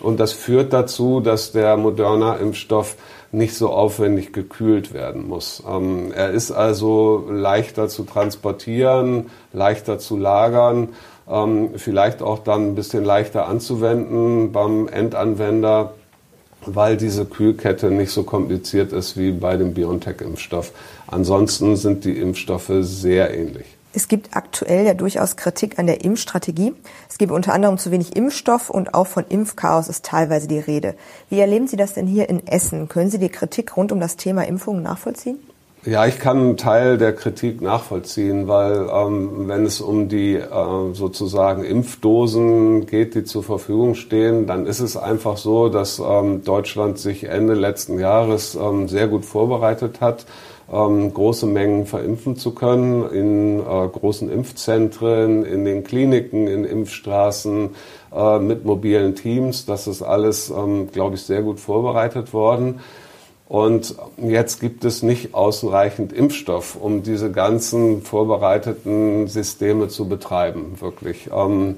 Und 0.00 0.20
das 0.20 0.32
führt 0.32 0.72
dazu, 0.72 1.20
dass 1.20 1.52
der 1.52 1.76
Moderna-Impfstoff 1.76 2.96
nicht 3.32 3.54
so 3.54 3.70
aufwendig 3.70 4.32
gekühlt 4.32 4.94
werden 4.94 5.28
muss. 5.28 5.62
Ähm, 5.68 6.12
er 6.12 6.30
ist 6.30 6.50
also 6.50 7.26
leichter 7.30 7.88
zu 7.88 8.04
transportieren, 8.04 9.26
leichter 9.52 9.98
zu 9.98 10.16
lagern, 10.16 10.90
ähm, 11.28 11.70
vielleicht 11.76 12.22
auch 12.22 12.38
dann 12.38 12.68
ein 12.68 12.74
bisschen 12.74 13.04
leichter 13.04 13.46
anzuwenden 13.46 14.52
beim 14.52 14.88
Endanwender, 14.88 15.94
weil 16.64 16.96
diese 16.96 17.26
Kühlkette 17.26 17.90
nicht 17.90 18.10
so 18.10 18.22
kompliziert 18.22 18.92
ist 18.92 19.16
wie 19.16 19.32
bei 19.32 19.56
dem 19.56 19.74
BioNTech-Impfstoff. 19.74 20.72
Ansonsten 21.06 21.76
sind 21.76 22.04
die 22.04 22.18
Impfstoffe 22.18 22.72
sehr 22.80 23.36
ähnlich. 23.36 23.77
Es 23.94 24.08
gibt 24.08 24.36
aktuell 24.36 24.84
ja 24.84 24.94
durchaus 24.94 25.36
Kritik 25.36 25.78
an 25.78 25.86
der 25.86 26.04
Impfstrategie. 26.04 26.74
Es 27.08 27.16
gibt 27.16 27.32
unter 27.32 27.54
anderem 27.54 27.78
zu 27.78 27.90
wenig 27.90 28.16
Impfstoff 28.16 28.68
und 28.68 28.92
auch 28.92 29.06
von 29.06 29.24
Impfchaos 29.28 29.88
ist 29.88 30.04
teilweise 30.04 30.46
die 30.46 30.58
Rede. 30.58 30.94
Wie 31.30 31.40
erleben 31.40 31.68
Sie 31.68 31.76
das 31.76 31.94
denn 31.94 32.06
hier 32.06 32.28
in 32.28 32.46
Essen? 32.46 32.88
Können 32.88 33.10
Sie 33.10 33.18
die 33.18 33.30
Kritik 33.30 33.76
rund 33.76 33.90
um 33.90 34.00
das 34.00 34.16
Thema 34.16 34.46
Impfungen 34.46 34.82
nachvollziehen? 34.82 35.38
Ja, 35.84 36.06
ich 36.06 36.18
kann 36.18 36.38
einen 36.38 36.56
Teil 36.56 36.98
der 36.98 37.14
Kritik 37.14 37.62
nachvollziehen, 37.62 38.46
weil 38.46 38.88
ähm, 38.92 39.48
wenn 39.48 39.64
es 39.64 39.80
um 39.80 40.08
die 40.08 40.34
äh, 40.34 40.92
sozusagen 40.92 41.64
Impfdosen 41.64 42.84
geht, 42.86 43.14
die 43.14 43.24
zur 43.24 43.44
Verfügung 43.44 43.94
stehen, 43.94 44.46
dann 44.46 44.66
ist 44.66 44.80
es 44.80 44.96
einfach 44.96 45.36
so, 45.36 45.68
dass 45.68 45.98
ähm, 46.00 46.42
Deutschland 46.44 46.98
sich 46.98 47.24
Ende 47.24 47.54
letzten 47.54 47.98
Jahres 47.98 48.56
ähm, 48.56 48.88
sehr 48.88 49.06
gut 49.06 49.24
vorbereitet 49.24 50.00
hat 50.00 50.26
ähm, 50.72 51.12
große 51.12 51.46
Mengen 51.46 51.86
verimpfen 51.86 52.36
zu 52.36 52.54
können 52.54 53.08
in 53.10 53.60
äh, 53.60 53.62
großen 53.62 54.30
Impfzentren, 54.30 55.44
in 55.44 55.64
den 55.64 55.84
Kliniken, 55.84 56.46
in 56.46 56.64
Impfstraßen, 56.64 57.70
äh, 58.14 58.38
mit 58.38 58.64
mobilen 58.64 59.14
Teams. 59.14 59.66
Das 59.66 59.86
ist 59.86 60.02
alles, 60.02 60.50
ähm, 60.50 60.90
glaube 60.92 61.16
ich, 61.16 61.22
sehr 61.22 61.42
gut 61.42 61.60
vorbereitet 61.60 62.32
worden. 62.32 62.80
Und 63.48 63.94
jetzt 64.18 64.60
gibt 64.60 64.84
es 64.84 65.02
nicht 65.02 65.34
ausreichend 65.34 66.12
Impfstoff, 66.12 66.76
um 66.76 67.02
diese 67.02 67.32
ganzen 67.32 68.02
vorbereiteten 68.02 69.26
Systeme 69.26 69.88
zu 69.88 70.06
betreiben, 70.06 70.76
wirklich. 70.80 71.30
Ähm, 71.34 71.76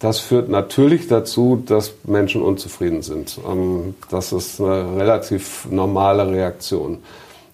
das 0.00 0.18
führt 0.18 0.48
natürlich 0.48 1.06
dazu, 1.06 1.62
dass 1.64 1.94
Menschen 2.02 2.42
unzufrieden 2.42 3.02
sind. 3.02 3.38
Ähm, 3.48 3.94
das 4.10 4.32
ist 4.32 4.60
eine 4.60 4.96
relativ 4.96 5.68
normale 5.70 6.30
Reaktion. 6.30 6.98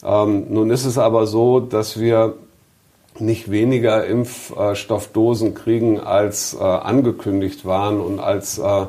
Ähm, 0.05 0.47
nun 0.49 0.71
ist 0.71 0.85
es 0.85 0.99
aber 0.99 1.27
so, 1.27 1.61
dass 1.61 2.01
wir 2.01 2.35
nicht 3.19 3.51
weniger 3.51 4.07
Impfstoffdosen 4.07 5.55
kriegen, 5.55 6.01
als 6.01 6.55
äh, 6.55 6.63
angekündigt 6.63 7.65
waren 7.65 8.01
und 8.01 8.19
als 8.19 8.59
äh, 8.59 8.87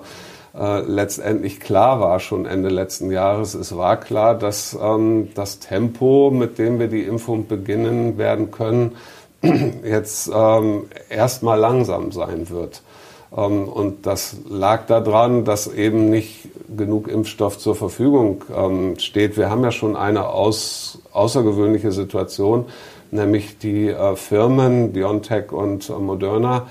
äh, 0.54 0.82
letztendlich 0.82 1.60
klar 1.60 2.00
war 2.00 2.20
schon 2.20 2.46
Ende 2.46 2.70
letzten 2.70 3.12
Jahres. 3.12 3.54
Es 3.54 3.76
war 3.76 3.98
klar, 3.98 4.36
dass 4.36 4.78
ähm, 4.82 5.30
das 5.34 5.60
Tempo, 5.60 6.30
mit 6.32 6.58
dem 6.58 6.80
wir 6.80 6.88
die 6.88 7.04
Impfung 7.04 7.48
beginnen 7.48 8.18
werden 8.18 8.52
können, 8.52 8.96
jetzt 9.42 10.30
ähm, 10.34 10.86
erstmal 11.10 11.58
langsam 11.58 12.12
sein 12.12 12.50
wird. 12.50 12.82
Ähm, 13.36 13.68
und 13.68 14.06
das 14.06 14.36
lag 14.50 14.86
daran, 14.88 15.46
dass 15.46 15.68
eben 15.68 16.10
nicht 16.10 16.41
genug 16.78 17.08
Impfstoff 17.08 17.58
zur 17.58 17.76
Verfügung 17.76 18.44
ähm, 18.56 18.98
steht. 19.00 19.38
Wir 19.38 19.50
haben 19.50 19.64
ja 19.64 19.72
schon 19.72 19.96
eine 19.96 20.28
aus, 20.30 21.00
außergewöhnliche 21.12 21.92
Situation, 21.92 22.66
nämlich 23.12 23.58
die 23.58 23.88
äh, 23.88 24.16
Firmen 24.16 24.94
BioNTech 24.94 25.52
und 25.52 25.90
äh, 25.90 25.94
Moderna 25.94 26.68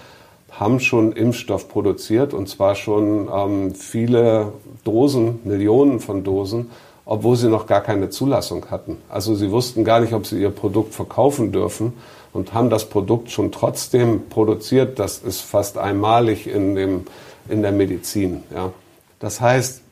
haben 0.50 0.80
schon 0.80 1.12
Impfstoff 1.12 1.68
produziert 1.68 2.34
und 2.34 2.48
zwar 2.48 2.74
schon 2.74 3.28
ähm, 3.32 3.74
viele 3.74 4.52
Dosen, 4.84 5.40
Millionen 5.44 6.00
von 6.00 6.24
Dosen, 6.24 6.70
obwohl 7.04 7.36
sie 7.36 7.48
noch 7.48 7.66
gar 7.66 7.80
keine 7.80 8.10
Zulassung 8.10 8.66
hatten. 8.70 8.98
Also 9.08 9.34
sie 9.34 9.50
wussten 9.50 9.84
gar 9.84 10.00
nicht, 10.00 10.12
ob 10.12 10.26
sie 10.26 10.40
ihr 10.40 10.50
Produkt 10.50 10.94
verkaufen 10.94 11.52
dürfen 11.52 11.94
und 12.32 12.52
haben 12.52 12.70
das 12.70 12.88
Produkt 12.88 13.30
schon 13.30 13.52
trotzdem 13.52 14.28
produziert. 14.28 14.98
Das 14.98 15.18
ist 15.18 15.40
fast 15.40 15.78
einmalig 15.78 16.46
in, 16.46 16.74
dem, 16.74 17.04
in 17.48 17.62
der 17.62 17.72
Medizin. 17.72 18.42
Ja. 18.54 18.72
Das 19.18 19.40
heißt, 19.40 19.82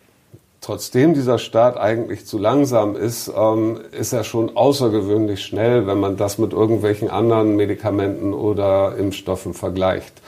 trotzdem 0.61 1.15
dieser 1.15 1.39
Start 1.39 1.77
eigentlich 1.77 2.27
zu 2.27 2.39
langsam 2.39 2.97
ist, 2.97 3.33
ähm, 3.37 3.81
ist 3.93 4.13
er 4.13 4.25
schon 4.25 4.57
außergewöhnlich 4.57 5.43
schnell, 5.43 5.87
wenn 5.87 6.01
man 6.01 6.17
das 6.17 6.39
mit 6.39 6.53
irgendwelchen 6.53 7.11
anderen 7.11 7.57
Medikamenten 7.57 8.35
oder 8.35 8.97
Impfstoffen 8.97 9.55
vergleicht. 9.55 10.21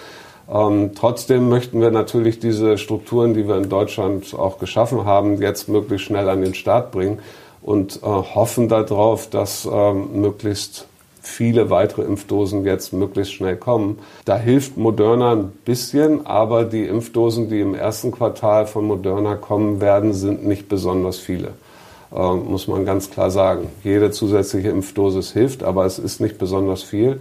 Ähm, 0.51 0.93
trotzdem 0.95 1.49
möchten 1.49 1.81
wir 1.81 1.91
natürlich 1.91 2.41
diese 2.41 2.77
Strukturen, 2.77 3.35
die 3.35 3.47
wir 3.47 3.57
in 3.57 3.69
Deutschland 3.69 4.35
auch 4.35 4.59
geschaffen 4.59 5.05
haben, 5.05 5.41
jetzt 5.41 5.69
möglichst 5.69 6.07
schnell 6.07 6.29
an 6.29 6.43
den 6.43 6.55
Start 6.55 6.91
bringen 6.91 7.21
und 7.63 8.03
äh, 8.03 8.07
hoffen 8.07 8.69
darauf, 8.69 9.31
dass 9.31 9.69
ähm, 9.71 10.21
möglichst 10.21 10.89
viele 11.21 11.71
weitere 11.71 12.03
Impfdosen 12.03 12.65
jetzt 12.65 12.93
möglichst 12.93 13.35
schnell 13.35 13.57
kommen. 13.57 13.99
Da 14.25 14.37
hilft 14.37 14.77
Moderna 14.77 15.33
ein 15.33 15.53
bisschen, 15.65 16.27
aber 16.27 16.65
die 16.65 16.85
Impfdosen, 16.85 17.49
die 17.49 17.61
im 17.61 17.75
ersten 17.75 18.11
Quartal 18.11 18.67
von 18.67 18.87
Moderna 18.87 19.37
kommen 19.37 19.81
werden, 19.81 20.13
sind 20.13 20.47
nicht 20.47 20.69
besonders 20.69 21.19
viele. 21.19 21.53
Äh, 22.15 22.35
muss 22.35 22.69
man 22.69 22.85
ganz 22.85 23.11
klar 23.11 23.31
sagen. 23.31 23.69
Jede 23.85 24.11
zusätzliche 24.11 24.71
Impfdosis 24.71 25.33
hilft, 25.33 25.63
aber 25.63 25.85
es 25.85 25.99
ist 25.99 26.21
nicht 26.21 26.39
besonders 26.39 26.83
viel. 26.83 27.21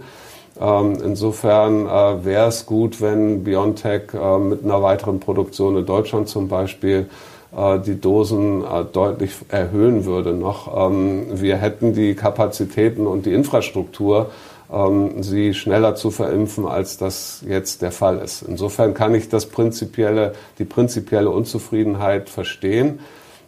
Ähm, 0.60 0.98
insofern 1.02 1.86
äh, 1.86 2.24
wäre 2.24 2.48
es 2.48 2.66
gut, 2.66 3.00
wenn 3.00 3.44
BioNTech 3.44 4.12
äh, 4.14 4.38
mit 4.38 4.64
einer 4.64 4.82
weiteren 4.82 5.20
Produktion 5.20 5.76
in 5.76 5.86
Deutschland 5.86 6.28
zum 6.28 6.48
Beispiel 6.48 7.08
die 7.52 8.00
Dosen 8.00 8.64
äh, 8.64 8.84
deutlich 8.84 9.32
erhöhen 9.48 10.04
würde 10.04 10.32
noch. 10.32 10.90
Ähm, 10.90 11.26
wir 11.40 11.56
hätten 11.56 11.94
die 11.94 12.14
Kapazitäten 12.14 13.06
und 13.06 13.26
die 13.26 13.32
Infrastruktur, 13.32 14.30
ähm, 14.72 15.22
sie 15.22 15.54
schneller 15.54 15.96
zu 15.96 16.10
verimpfen, 16.10 16.66
als 16.66 16.96
das 16.96 17.44
jetzt 17.46 17.82
der 17.82 17.92
Fall 17.92 18.18
ist. 18.18 18.42
Insofern 18.42 18.94
kann 18.94 19.14
ich 19.14 19.28
das 19.28 19.46
prinzipielle, 19.46 20.34
die 20.58 20.64
prinzipielle 20.64 21.30
Unzufriedenheit 21.30 22.30
verstehen. 22.30 23.00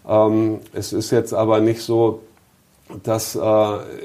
Ähm, 0.09 0.59
es 0.73 0.93
ist 0.93 1.13
jetzt 1.13 1.33
aber 1.33 1.61
nicht 1.61 1.83
so, 1.83 2.23
dass 3.05 3.37
äh, 3.37 3.41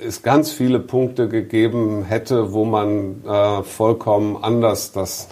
es 0.06 0.22
ganz 0.22 0.52
viele 0.52 0.80
Punkte 0.80 1.28
gegeben 1.28 2.04
hätte, 2.04 2.54
wo 2.54 2.66
man 2.66 3.24
äh, 3.28 3.64
vollkommen 3.64 4.38
anders 4.42 4.92
das 4.92 5.28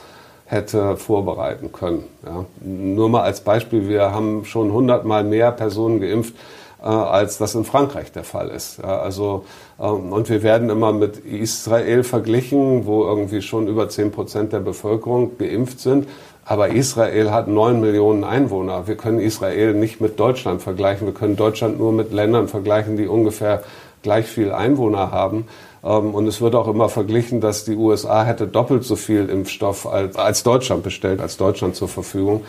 hätte 0.45 0.95
vorbereiten 0.97 1.71
können. 1.71 2.03
Ja. 2.25 2.45
Nur 2.61 3.09
mal 3.09 3.23
als 3.23 3.41
Beispiel, 3.41 3.89
wir 3.89 4.11
haben 4.11 4.45
schon 4.45 4.71
hundertmal 4.71 5.23
mehr 5.23 5.51
Personen 5.51 5.99
geimpft, 5.99 6.35
äh, 6.81 6.85
als 6.85 7.37
das 7.39 7.55
in 7.55 7.65
Frankreich 7.65 8.11
der 8.11 8.23
Fall 8.23 8.49
ist. 8.49 8.77
Ja, 8.77 8.99
also, 8.99 9.45
ähm, 9.79 10.13
und 10.13 10.29
wir 10.29 10.43
werden 10.43 10.69
immer 10.69 10.93
mit 10.93 11.17
Israel 11.17 12.03
verglichen, 12.03 12.85
wo 12.85 13.03
irgendwie 13.03 13.41
schon 13.41 13.67
über 13.67 13.89
zehn 13.89 14.11
Prozent 14.11 14.53
der 14.53 14.59
Bevölkerung 14.59 15.37
geimpft 15.37 15.79
sind. 15.79 16.07
Aber 16.47 16.69
Israel 16.69 17.31
hat 17.31 17.47
neun 17.47 17.81
Millionen 17.81 18.23
Einwohner. 18.23 18.87
Wir 18.87 18.95
können 18.95 19.19
Israel 19.19 19.73
nicht 19.73 19.99
mit 19.99 20.19
Deutschland 20.19 20.61
vergleichen. 20.61 21.07
Wir 21.07 21.13
können 21.15 21.35
Deutschland 21.35 21.79
nur 21.79 21.91
mit 21.91 22.13
Ländern 22.13 22.47
vergleichen, 22.47 22.97
die 22.97 23.07
ungefähr 23.07 23.63
gleich 24.03 24.27
viel 24.27 24.51
Einwohner 24.51 25.09
haben. 25.09 25.47
Ähm, 25.85 26.15
und 26.15 26.27
es 26.27 26.41
wird 26.41 26.55
auch 26.55 26.67
immer 26.67 26.89
verglichen, 26.89 27.39
dass 27.39 27.63
die 27.63 27.75
USA 27.75 28.23
hätte 28.23 28.47
doppelt 28.47 28.83
so 28.83 28.95
viel 28.95 29.29
Impfstoff 29.29 29.85
als, 29.85 30.15
als 30.17 30.43
Deutschland 30.43 30.83
bestellt, 30.83 31.21
als 31.21 31.37
Deutschland 31.37 31.75
zur 31.75 31.87
Verfügung. 31.87 32.43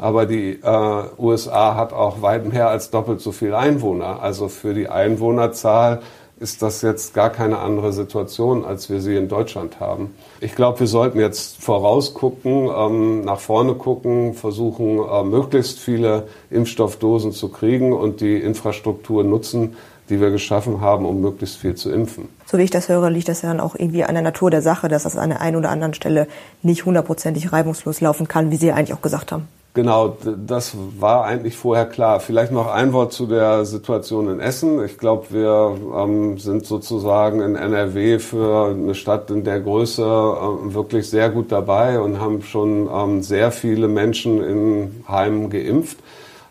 Aber 0.00 0.26
die 0.26 0.60
äh, 0.62 1.02
USA 1.18 1.74
hat 1.74 1.92
auch 1.92 2.22
weit 2.22 2.50
mehr 2.50 2.70
als 2.70 2.90
doppelt 2.90 3.20
so 3.20 3.32
viel 3.32 3.54
Einwohner. 3.54 4.22
Also 4.22 4.48
für 4.48 4.72
die 4.72 4.88
Einwohnerzahl 4.88 6.00
ist 6.40 6.62
das 6.62 6.82
jetzt 6.82 7.14
gar 7.14 7.30
keine 7.30 7.58
andere 7.58 7.92
Situation, 7.92 8.64
als 8.64 8.88
wir 8.88 9.00
sie 9.00 9.16
in 9.16 9.28
Deutschland 9.28 9.80
haben. 9.80 10.14
Ich 10.40 10.54
glaube, 10.54 10.78
wir 10.78 10.86
sollten 10.86 11.18
jetzt 11.18 11.60
vorausgucken, 11.60 12.70
ähm, 12.72 13.20
nach 13.22 13.40
vorne 13.40 13.74
gucken, 13.74 14.34
versuchen, 14.34 15.00
äh, 15.00 15.24
möglichst 15.24 15.80
viele 15.80 16.28
Impfstoffdosen 16.50 17.32
zu 17.32 17.48
kriegen 17.48 17.92
und 17.92 18.20
die 18.20 18.36
Infrastruktur 18.36 19.24
nutzen, 19.24 19.76
die 20.10 20.20
wir 20.20 20.30
geschaffen 20.30 20.80
haben, 20.80 21.06
um 21.06 21.20
möglichst 21.20 21.56
viel 21.56 21.74
zu 21.74 21.90
impfen. 21.90 22.28
So 22.50 22.56
wie 22.56 22.62
ich 22.62 22.70
das 22.70 22.88
höre, 22.88 23.10
liegt 23.10 23.28
das 23.28 23.42
ja 23.42 23.50
dann 23.50 23.60
auch 23.60 23.74
irgendwie 23.74 24.04
an 24.04 24.14
der 24.14 24.22
Natur 24.22 24.50
der 24.50 24.62
Sache, 24.62 24.88
dass 24.88 25.02
das 25.02 25.18
an 25.18 25.28
der 25.28 25.42
einen 25.42 25.56
oder 25.56 25.68
anderen 25.68 25.92
Stelle 25.92 26.26
nicht 26.62 26.86
hundertprozentig 26.86 27.52
reibungslos 27.52 28.00
laufen 28.00 28.26
kann, 28.26 28.50
wie 28.50 28.56
Sie 28.56 28.72
eigentlich 28.72 28.94
auch 28.94 29.02
gesagt 29.02 29.32
haben. 29.32 29.48
Genau, 29.74 30.16
das 30.46 30.74
war 30.98 31.26
eigentlich 31.26 31.58
vorher 31.58 31.84
klar. 31.84 32.20
Vielleicht 32.20 32.50
noch 32.50 32.66
ein 32.66 32.94
Wort 32.94 33.12
zu 33.12 33.26
der 33.26 33.66
Situation 33.66 34.30
in 34.30 34.40
Essen. 34.40 34.82
Ich 34.82 34.96
glaube, 34.96 35.26
wir 35.28 35.76
ähm, 35.94 36.38
sind 36.38 36.64
sozusagen 36.64 37.42
in 37.42 37.54
NRW 37.54 38.18
für 38.18 38.70
eine 38.70 38.94
Stadt 38.94 39.30
in 39.30 39.44
der 39.44 39.60
Größe 39.60 40.02
äh, 40.02 40.74
wirklich 40.74 41.10
sehr 41.10 41.28
gut 41.28 41.52
dabei 41.52 42.00
und 42.00 42.18
haben 42.18 42.42
schon 42.42 42.88
ähm, 42.90 43.22
sehr 43.22 43.52
viele 43.52 43.88
Menschen 43.88 44.42
in 44.42 45.04
Heimen 45.06 45.50
geimpft. 45.50 45.98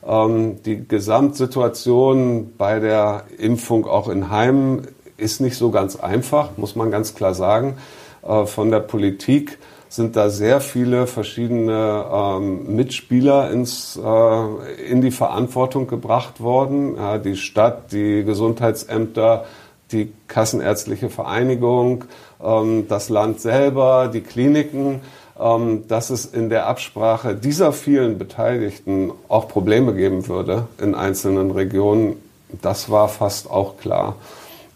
Ähm, 0.07 0.62
die 0.63 0.88
Gesamtsituation 0.88 2.53
bei 2.55 2.79
der 2.79 3.23
Impfung 3.39 3.88
auch 3.88 4.07
in 4.10 4.29
Heimen 4.29 4.88
ist 5.17 5.41
nicht 5.41 5.58
so 5.58 5.71
ganz 5.71 5.95
einfach, 5.95 6.51
muss 6.58 6.75
man 6.75 6.91
ganz 6.91 7.15
klar 7.15 7.34
sagen. 7.34 7.77
Äh, 8.25 8.45
von 8.45 8.71
der 8.71 8.80
Politik 8.80 9.58
sind 9.89 10.15
da 10.15 10.30
sehr 10.30 10.60
viele 10.60 11.08
verschiedene 11.08 12.06
ähm, 12.12 12.75
Mitspieler 12.75 13.51
ins, 13.51 13.97
äh, 14.01 14.91
in 14.91 15.01
die 15.01 15.12
Verantwortung 15.12 15.88
gebracht 15.88 16.41
worden. 16.41 16.97
Die 17.23 17.38
Stadt, 17.38 17.91
die 17.93 18.23
Gesundheitsämter, 18.25 19.45
die 19.93 20.12
Kassenärztliche 20.27 21.10
Vereinigung, 21.10 22.03
ähm, 22.43 22.88
das 22.89 23.08
Land 23.10 23.39
selber, 23.39 24.10
die 24.13 24.21
Kliniken. 24.21 25.01
Ähm, 25.39 25.88
dass 25.88 26.10
es 26.10 26.25
in 26.25 26.49
der 26.49 26.65
Absprache 26.65 27.36
dieser 27.36 27.71
vielen 27.71 28.17
Beteiligten 28.17 29.12
auch 29.27 29.47
Probleme 29.47 29.93
geben 29.93 30.27
würde 30.27 30.67
in 30.82 30.95
einzelnen 30.95 31.51
Regionen, 31.51 32.15
das 32.63 32.89
war 32.89 33.08
fast 33.08 33.47
auch 33.47 33.77
klar. 33.77 34.15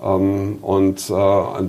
Ähm, 0.02 0.58
und 0.62 1.10
äh, 1.10 1.14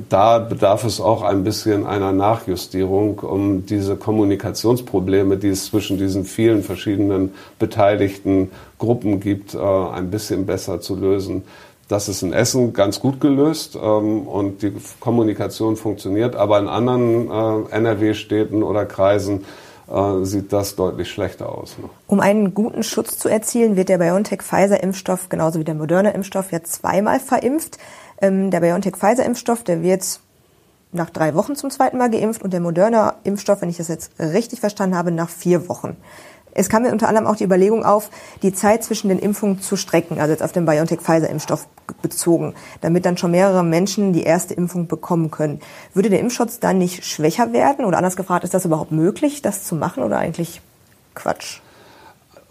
da 0.08 0.38
bedarf 0.38 0.84
es 0.84 1.00
auch 1.00 1.22
ein 1.22 1.44
bisschen 1.44 1.86
einer 1.86 2.12
Nachjustierung, 2.12 3.18
um 3.18 3.66
diese 3.66 3.96
Kommunikationsprobleme, 3.96 5.36
die 5.36 5.48
es 5.48 5.66
zwischen 5.66 5.98
diesen 5.98 6.24
vielen 6.24 6.62
verschiedenen 6.62 7.34
beteiligten 7.58 8.50
Gruppen 8.78 9.20
gibt, 9.20 9.54
äh, 9.54 9.58
ein 9.58 10.10
bisschen 10.10 10.46
besser 10.46 10.80
zu 10.80 10.96
lösen. 10.96 11.44
Das 11.88 12.08
ist 12.08 12.22
in 12.22 12.32
Essen 12.32 12.72
ganz 12.72 13.00
gut 13.00 13.20
gelöst 13.20 13.76
ähm, 13.76 14.26
und 14.26 14.62
die 14.62 14.72
Kommunikation 14.98 15.76
funktioniert, 15.76 16.34
aber 16.34 16.58
in 16.58 16.68
anderen 16.68 17.30
äh, 17.30 17.76
NRW-Städten 17.76 18.62
oder 18.62 18.86
Kreisen 18.86 19.44
sieht 20.22 20.54
das 20.54 20.74
deutlich 20.74 21.10
schlechter 21.10 21.50
aus. 21.52 21.76
Um 22.06 22.20
einen 22.20 22.54
guten 22.54 22.82
Schutz 22.82 23.18
zu 23.18 23.28
erzielen, 23.28 23.76
wird 23.76 23.90
der 23.90 23.98
BioNTech-Pfizer-Impfstoff 23.98 25.28
genauso 25.28 25.58
wie 25.58 25.64
der 25.64 25.74
Moderna-Impfstoff 25.74 26.50
ja 26.50 26.62
zweimal 26.62 27.20
verimpft. 27.20 27.78
Ähm, 28.22 28.50
der 28.50 28.60
BioNTech-Pfizer-Impfstoff, 28.60 29.64
der 29.64 29.82
wird 29.82 30.20
nach 30.92 31.10
drei 31.10 31.34
Wochen 31.34 31.56
zum 31.56 31.70
zweiten 31.70 31.98
Mal 31.98 32.10
geimpft 32.10 32.42
und 32.42 32.52
der 32.52 32.60
Moderna-Impfstoff, 32.60 33.62
wenn 33.62 33.68
ich 33.68 33.78
das 33.78 33.88
jetzt 33.88 34.12
richtig 34.18 34.60
verstanden 34.60 34.96
habe, 34.96 35.10
nach 35.10 35.28
vier 35.28 35.68
Wochen. 35.68 35.96
Es 36.54 36.68
kam 36.68 36.82
mir 36.82 36.92
unter 36.92 37.08
anderem 37.08 37.26
auch 37.26 37.36
die 37.36 37.44
Überlegung 37.44 37.82
auf, 37.84 38.10
die 38.42 38.52
Zeit 38.52 38.84
zwischen 38.84 39.08
den 39.08 39.18
Impfungen 39.18 39.60
zu 39.60 39.76
strecken, 39.76 40.20
also 40.20 40.32
jetzt 40.32 40.42
auf 40.42 40.52
den 40.52 40.66
BioNTech-Pfizer-Impfstoff 40.66 41.66
bezogen, 42.02 42.54
damit 42.82 43.06
dann 43.06 43.16
schon 43.16 43.30
mehrere 43.30 43.64
Menschen 43.64 44.12
die 44.12 44.22
erste 44.22 44.54
Impfung 44.54 44.86
bekommen 44.86 45.30
können. 45.30 45.60
Würde 45.94 46.10
der 46.10 46.20
Impfschutz 46.20 46.60
dann 46.60 46.78
nicht 46.78 47.04
schwächer 47.04 47.52
werden? 47.52 47.86
Oder 47.86 47.96
anders 47.96 48.16
gefragt, 48.16 48.44
ist 48.44 48.54
das 48.54 48.66
überhaupt 48.66 48.92
möglich, 48.92 49.42
das 49.42 49.64
zu 49.64 49.74
machen 49.74 50.02
oder 50.02 50.18
eigentlich 50.18 50.60
Quatsch? 51.14 51.60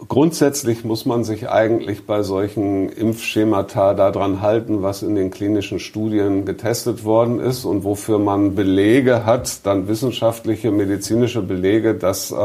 Grundsätzlich 0.08 0.84
muss 0.84 1.06
man 1.06 1.22
sich 1.22 1.48
eigentlich 1.48 2.06
bei 2.06 2.22
solchen 2.22 2.88
Impfschemata 2.88 3.94
daran 3.94 4.40
halten, 4.40 4.82
was 4.82 5.02
in 5.02 5.14
den 5.14 5.30
klinischen 5.30 5.78
Studien 5.78 6.44
getestet 6.44 7.04
worden 7.04 7.38
ist 7.38 7.64
und 7.64 7.84
wofür 7.84 8.18
man 8.18 8.54
Belege 8.54 9.24
hat, 9.24 9.64
dann 9.64 9.86
wissenschaftliche, 9.86 10.72
medizinische 10.72 11.42
Belege, 11.42 11.94
dass 11.94 12.32
äh, 12.32 12.36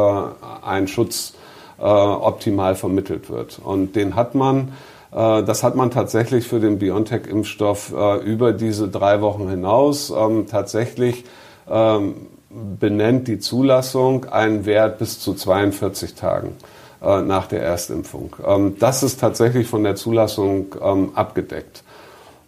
ein 0.61 0.87
Schutz 0.87 1.33
äh, 1.79 1.83
optimal 1.83 2.75
vermittelt 2.75 3.29
wird. 3.29 3.59
Und 3.63 3.95
den 3.95 4.15
hat 4.15 4.35
man, 4.35 4.73
äh, 5.11 5.41
das 5.41 5.63
hat 5.63 5.75
man 5.75 5.89
tatsächlich 5.89 6.47
für 6.47 6.59
den 6.59 6.77
BioNTech-Impfstoff 6.77 7.93
äh, 7.95 8.17
über 8.17 8.53
diese 8.53 8.87
drei 8.87 9.21
Wochen 9.21 9.49
hinaus 9.49 10.11
ähm, 10.15 10.45
tatsächlich 10.47 11.23
ähm, 11.69 12.27
benennt 12.49 13.27
die 13.27 13.39
Zulassung 13.39 14.25
einen 14.25 14.65
Wert 14.65 14.99
bis 14.99 15.19
zu 15.19 15.33
42 15.33 16.13
Tagen. 16.13 16.55
Äh, 16.99 17.21
nach 17.21 17.45
der 17.45 17.61
Erstimpfung. 17.61 18.35
Ähm, 18.43 18.75
das 18.79 19.03
ist 19.03 19.19
tatsächlich 19.19 19.67
von 19.67 19.83
der 19.83 19.95
Zulassung 19.95 20.73
ähm, 20.81 21.11
abgedeckt. 21.13 21.83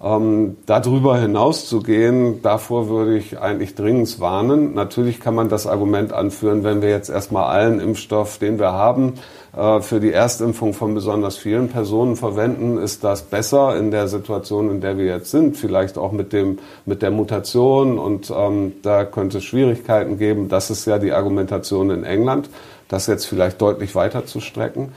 Ähm, 0.02 0.58
darüber 0.66 1.20
hinaus 1.20 1.68
zu 1.68 1.82
gehen, 1.82 2.42
davor 2.42 2.90
würde 2.90 3.16
ich 3.16 3.40
eigentlich 3.40 3.76
dringend 3.76 4.20
warnen. 4.20 4.74
Natürlich 4.74 5.20
kann 5.20 5.36
man 5.36 5.50
das 5.50 5.68
Argument 5.68 6.14
anführen, 6.14 6.64
wenn 6.64 6.82
wir 6.82 6.90
jetzt 6.90 7.10
erstmal 7.10 7.44
allen 7.44 7.80
Impfstoff, 7.80 8.40
den 8.40 8.58
wir 8.58 8.72
haben, 8.72 9.16
äh, 9.56 9.82
für 9.82 10.00
die 10.00 10.14
Erstimpfung 10.14 10.74
von 10.74 10.96
besonders 10.96 11.38
vielen 11.38 11.70
Personen 11.70 12.16
verwenden, 12.16 12.80
ist 12.80 13.04
das 13.04 13.22
besser 13.22 13.78
in 13.78 13.92
der 13.92 14.08
Situation, 14.08 14.72
in 14.72 14.82
der 14.82 14.98
wir 14.98 15.06
jetzt 15.06 15.30
sind. 15.30 15.58
Vielleicht 15.58 16.00
auch 16.00 16.12
mit 16.12 16.34
dem, 16.34 16.58
mit 16.88 17.04
der 17.04 17.12
Mutation 17.12 18.00
und 18.00 18.34
ähm, 18.36 18.74
da 18.82 19.06
könnte 19.06 19.38
es 19.40 19.44
Schwierigkeiten 19.44 20.18
geben. 20.18 20.50
Das 20.50 20.72
ist 20.72 20.88
ja 20.88 20.98
die 20.98 21.12
Argumentation 21.12 21.92
in 21.92 22.04
England 22.04 22.50
das 22.90 23.08
jetzt 23.08 23.26
vielleicht 23.26 23.62
deutlich 23.62 23.96
weiter 23.96 24.26
zu 24.26 24.42
strecken. 24.42 24.92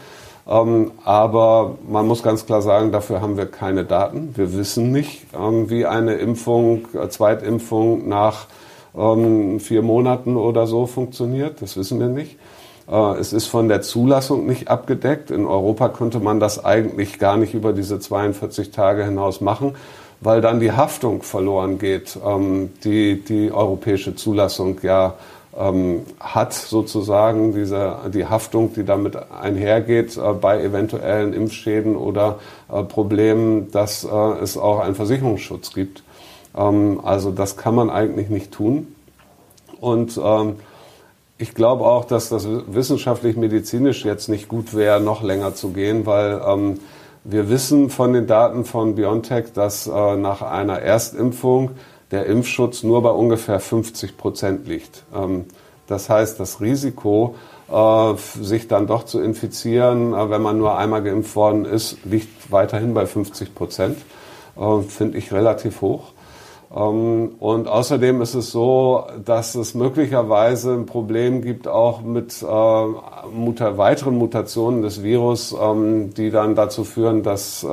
Ähm, 0.49 0.91
aber 1.05 1.77
man 1.89 2.07
muss 2.09 2.23
ganz 2.23 2.47
klar 2.47 2.63
sagen, 2.63 2.91
dafür 2.91 3.21
haben 3.21 3.37
wir 3.37 3.47
keine 3.47 3.85
Daten. 3.85 4.33
Wir 4.35 4.53
wissen 4.55 4.91
nicht, 4.91 5.27
ähm, 5.39 5.71
wie 5.71 5.87
eine 5.87 6.15
Impfung, 6.15 6.89
äh, 6.95 7.09
Zweitimpfung 7.09 8.09
nach 8.09 8.47
ähm, 8.97 9.61
vier 9.61 9.83
Monaten 9.83 10.37
oder 10.37 10.67
so 10.67 10.87
funktioniert. 10.87 11.63
Das 11.63 11.77
wissen 11.77 12.01
wir 12.01 12.09
nicht. 12.09 12.39
Äh, 12.91 13.19
es 13.21 13.33
ist 13.33 13.47
von 13.47 13.69
der 13.69 13.83
Zulassung 13.83 14.47
nicht 14.47 14.69
abgedeckt. 14.69 15.31
In 15.31 15.47
Europa 15.47 15.91
könnte 15.91 16.19
man 16.19 16.41
das 16.41 16.65
eigentlich 16.65 17.21
gar 17.21 17.37
nicht 17.37 17.55
über 17.55 17.73
diese 17.73 18.01
42 18.01 18.73
Tage 18.73 19.05
hinaus 19.05 19.41
machen, 19.41 19.77
weil 20.21 20.41
dann 20.41 20.59
die 20.59 20.73
Haftung 20.73 21.23
verloren 21.23 21.79
geht, 21.79 22.17
die 22.85 23.25
die 23.25 23.51
europäische 23.51 24.15
Zulassung 24.15 24.79
ja 24.85 25.15
ähm, 25.57 26.03
hat 26.19 26.55
sozusagen 26.55 27.55
diese, 27.55 27.97
die 28.13 28.27
Haftung, 28.27 28.73
die 28.75 28.85
damit 28.85 29.17
einhergeht 29.31 30.17
äh, 30.17 30.33
bei 30.33 30.63
eventuellen 30.63 31.35
Impfschäden 31.35 31.97
oder 31.97 32.39
äh, 32.71 32.83
Problemen, 32.83 33.71
dass 33.71 34.05
äh, 34.05 34.09
es 34.43 34.57
auch 34.57 34.81
einen 34.81 34.95
Versicherungsschutz 34.95 35.75
gibt. 35.75 36.03
Ähm, 36.57 37.01
also 37.03 37.31
das 37.31 37.57
kann 37.57 37.75
man 37.75 37.91
eigentlich 37.91 38.31
nicht 38.31 38.53
tun. 38.53 38.95
Und 39.81 40.19
ähm, 40.23 40.57
ich 41.39 41.55
glaube 41.55 41.85
auch, 41.85 42.05
dass 42.05 42.29
das 42.29 42.47
wissenschaftlich-medizinisch 42.47 44.05
jetzt 44.05 44.29
nicht 44.29 44.49
gut 44.49 44.75
wäre, 44.75 45.01
noch 45.01 45.23
länger 45.23 45.55
zu 45.55 45.71
gehen, 45.71 46.07
weil 46.07 46.41
ähm, 46.47 46.79
wir 47.25 47.49
wissen 47.51 47.91
von 47.91 48.13
den 48.13 48.27
Daten 48.27 48.65
von 48.65 48.95
BioNTech, 48.95 49.53
dass 49.53 49.87
äh, 49.87 50.17
nach 50.17 50.43
einer 50.43 50.79
Erstimpfung 50.79 51.73
der 52.13 52.27
Impfschutz 52.27 52.83
nur 52.85 53.03
bei 53.03 53.11
ungefähr 53.11 53.59
50 53.59 54.17
Prozent 54.17 54.69
liegt. 54.69 55.03
Ähm, 55.15 55.47
das 55.89 56.09
heißt, 56.09 56.39
das 56.39 56.61
Risiko, 56.61 57.35
äh, 57.71 58.15
sich 58.41 58.69
dann 58.69 58.87
doch 58.87 59.05
zu 59.05 59.21
infizieren, 59.21 60.13
äh, 60.13 60.31
wenn 60.31 60.43
man 60.43 60.59
nur 60.59 60.77
einmal 60.77 61.03
geimpft 61.03 61.35
worden 61.35 61.65
ist, 61.65 61.99
liegt 62.05 62.53
weiterhin 62.53 62.95
bei 62.95 63.07
50 63.07 63.55
Prozent. 63.55 63.97
äh, 64.57 64.83
finde 64.83 65.17
ich 65.17 65.33
relativ 65.33 65.81
hoch. 65.81 66.13
Ähm, 66.75 67.33
und 67.41 67.69
außerdem 67.69 68.21
ist 68.21 68.35
es 68.35 68.51
so, 68.51 69.07
dass 69.25 69.55
es 69.55 69.75
möglicherweise 69.75 70.75
ein 70.75 70.85
Problem 70.85 71.41
gibt 71.41 71.67
auch 71.67 72.03
mit 72.03 72.43
weiteren 72.43 74.19
Mutationen 74.19 74.83
des 74.83 75.03
Virus, 75.03 75.57
ähm, 75.59 76.13
die 76.15 76.31
dann 76.31 76.55
dazu 76.55 76.85
führen, 76.85 77.23
dass 77.23 77.67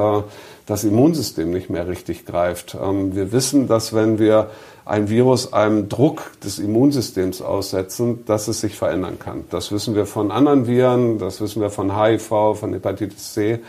das 0.70 0.84
Immunsystem 0.84 1.50
nicht 1.50 1.70
mehr 1.72 1.88
richtig 1.88 2.26
greift. 2.26 2.78
Ähm, 2.82 3.16
wir 3.16 3.32
wissen, 3.32 3.68
dass 3.68 3.94
wenn 3.94 4.20
wir 4.20 4.52
ein 4.86 5.10
Virus 5.10 5.52
einem 5.52 5.90
Druck 5.90 6.32
des 6.44 6.60
Immunsystems 6.60 7.42
aussetzen, 7.42 8.24
dass 8.26 8.48
es 8.48 8.62
sich 8.62 8.76
verändern 8.76 9.18
kann. 9.20 9.46
Das 9.50 9.72
wissen 9.72 9.96
wir 9.96 10.06
von 10.06 10.32
anderen 10.32 10.68
Viren, 10.68 11.18
das 11.18 11.42
wissen 11.42 11.62
wir 11.62 11.70
von 11.70 12.00
HIV, 12.00 12.58
von 12.60 12.74
Hepatitis 12.74 13.34
C. 13.34 13.60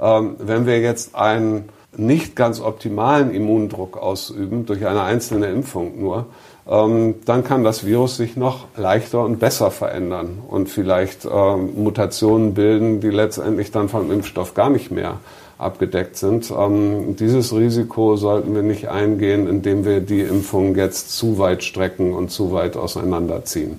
Ähm, 0.00 0.36
wenn 0.38 0.66
wir 0.66 0.80
jetzt 0.80 1.14
einen 1.16 1.68
nicht 1.96 2.34
ganz 2.36 2.60
optimalen 2.60 3.32
Immundruck 3.32 3.96
ausüben, 3.96 4.66
durch 4.66 4.86
eine 4.86 5.02
einzelne 5.02 5.46
Impfung 5.46 6.00
nur, 6.00 6.26
ähm, 6.68 7.16
dann 7.24 7.42
kann 7.42 7.64
das 7.64 7.84
Virus 7.84 8.16
sich 8.16 8.36
noch 8.36 8.66
leichter 8.76 9.24
und 9.24 9.38
besser 9.40 9.70
verändern 9.70 10.38
und 10.48 10.68
vielleicht 10.68 11.24
Mutationen 11.24 12.54
bilden, 12.54 13.00
die 13.00 13.10
letztendlich 13.10 13.70
dann 13.70 13.88
vom 13.88 14.10
Impfstoff 14.10 14.54
gar 14.54 14.70
nicht 14.70 14.90
mehr 14.90 15.18
abgedeckt 15.58 16.16
sind. 16.16 16.50
Ähm, 16.50 17.16
dieses 17.16 17.54
Risiko 17.54 18.16
sollten 18.16 18.54
wir 18.54 18.62
nicht 18.62 18.88
eingehen, 18.88 19.46
indem 19.48 19.84
wir 19.84 20.00
die 20.00 20.20
Impfung 20.20 20.76
jetzt 20.76 21.16
zu 21.16 21.38
weit 21.38 21.62
strecken 21.62 22.12
und 22.14 22.30
zu 22.30 22.52
weit 22.52 22.76
auseinanderziehen. 22.76 23.78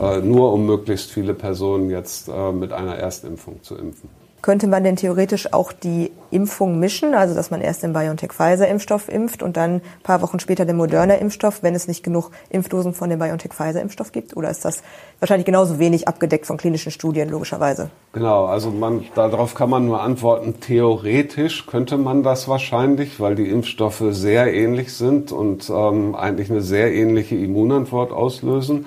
Äh, 0.00 0.20
nur 0.20 0.52
um 0.52 0.66
möglichst 0.66 1.10
viele 1.10 1.34
Personen 1.34 1.90
jetzt 1.90 2.28
äh, 2.28 2.52
mit 2.52 2.72
einer 2.72 2.96
Erstimpfung 2.96 3.62
zu 3.62 3.76
impfen. 3.76 4.23
Könnte 4.44 4.66
man 4.66 4.84
denn 4.84 4.96
theoretisch 4.96 5.54
auch 5.54 5.72
die 5.72 6.12
Impfung 6.30 6.78
mischen, 6.78 7.14
also 7.14 7.34
dass 7.34 7.50
man 7.50 7.62
erst 7.62 7.82
den 7.82 7.94
BioNTech-Pfizer-Impfstoff 7.94 9.08
impft 9.08 9.42
und 9.42 9.56
dann 9.56 9.76
ein 9.76 9.82
paar 10.02 10.20
Wochen 10.20 10.38
später 10.38 10.66
den 10.66 10.76
Moderna-Impfstoff, 10.76 11.62
wenn 11.62 11.74
es 11.74 11.88
nicht 11.88 12.04
genug 12.04 12.30
Impfdosen 12.50 12.92
von 12.92 13.08
dem 13.08 13.20
BioNTech-Pfizer-Impfstoff 13.20 14.12
gibt? 14.12 14.36
Oder 14.36 14.50
ist 14.50 14.62
das 14.66 14.82
wahrscheinlich 15.18 15.46
genauso 15.46 15.78
wenig 15.78 16.08
abgedeckt 16.08 16.44
von 16.44 16.58
klinischen 16.58 16.92
Studien, 16.92 17.30
logischerweise? 17.30 17.88
Genau, 18.12 18.44
also 18.44 18.70
man, 18.70 19.06
darauf 19.14 19.54
kann 19.54 19.70
man 19.70 19.86
nur 19.86 20.02
antworten, 20.02 20.60
theoretisch 20.60 21.64
könnte 21.64 21.96
man 21.96 22.22
das 22.22 22.46
wahrscheinlich, 22.46 23.20
weil 23.20 23.36
die 23.36 23.48
Impfstoffe 23.48 24.04
sehr 24.10 24.52
ähnlich 24.52 24.92
sind 24.92 25.32
und 25.32 25.70
ähm, 25.70 26.14
eigentlich 26.14 26.50
eine 26.50 26.60
sehr 26.60 26.92
ähnliche 26.92 27.36
Immunantwort 27.36 28.12
auslösen 28.12 28.84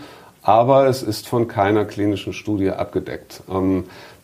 aber 0.47 0.87
es 0.87 1.03
ist 1.03 1.27
von 1.27 1.49
keiner 1.49 1.83
klinischen 1.83 2.31
Studie 2.31 2.69
abgedeckt. 2.69 3.43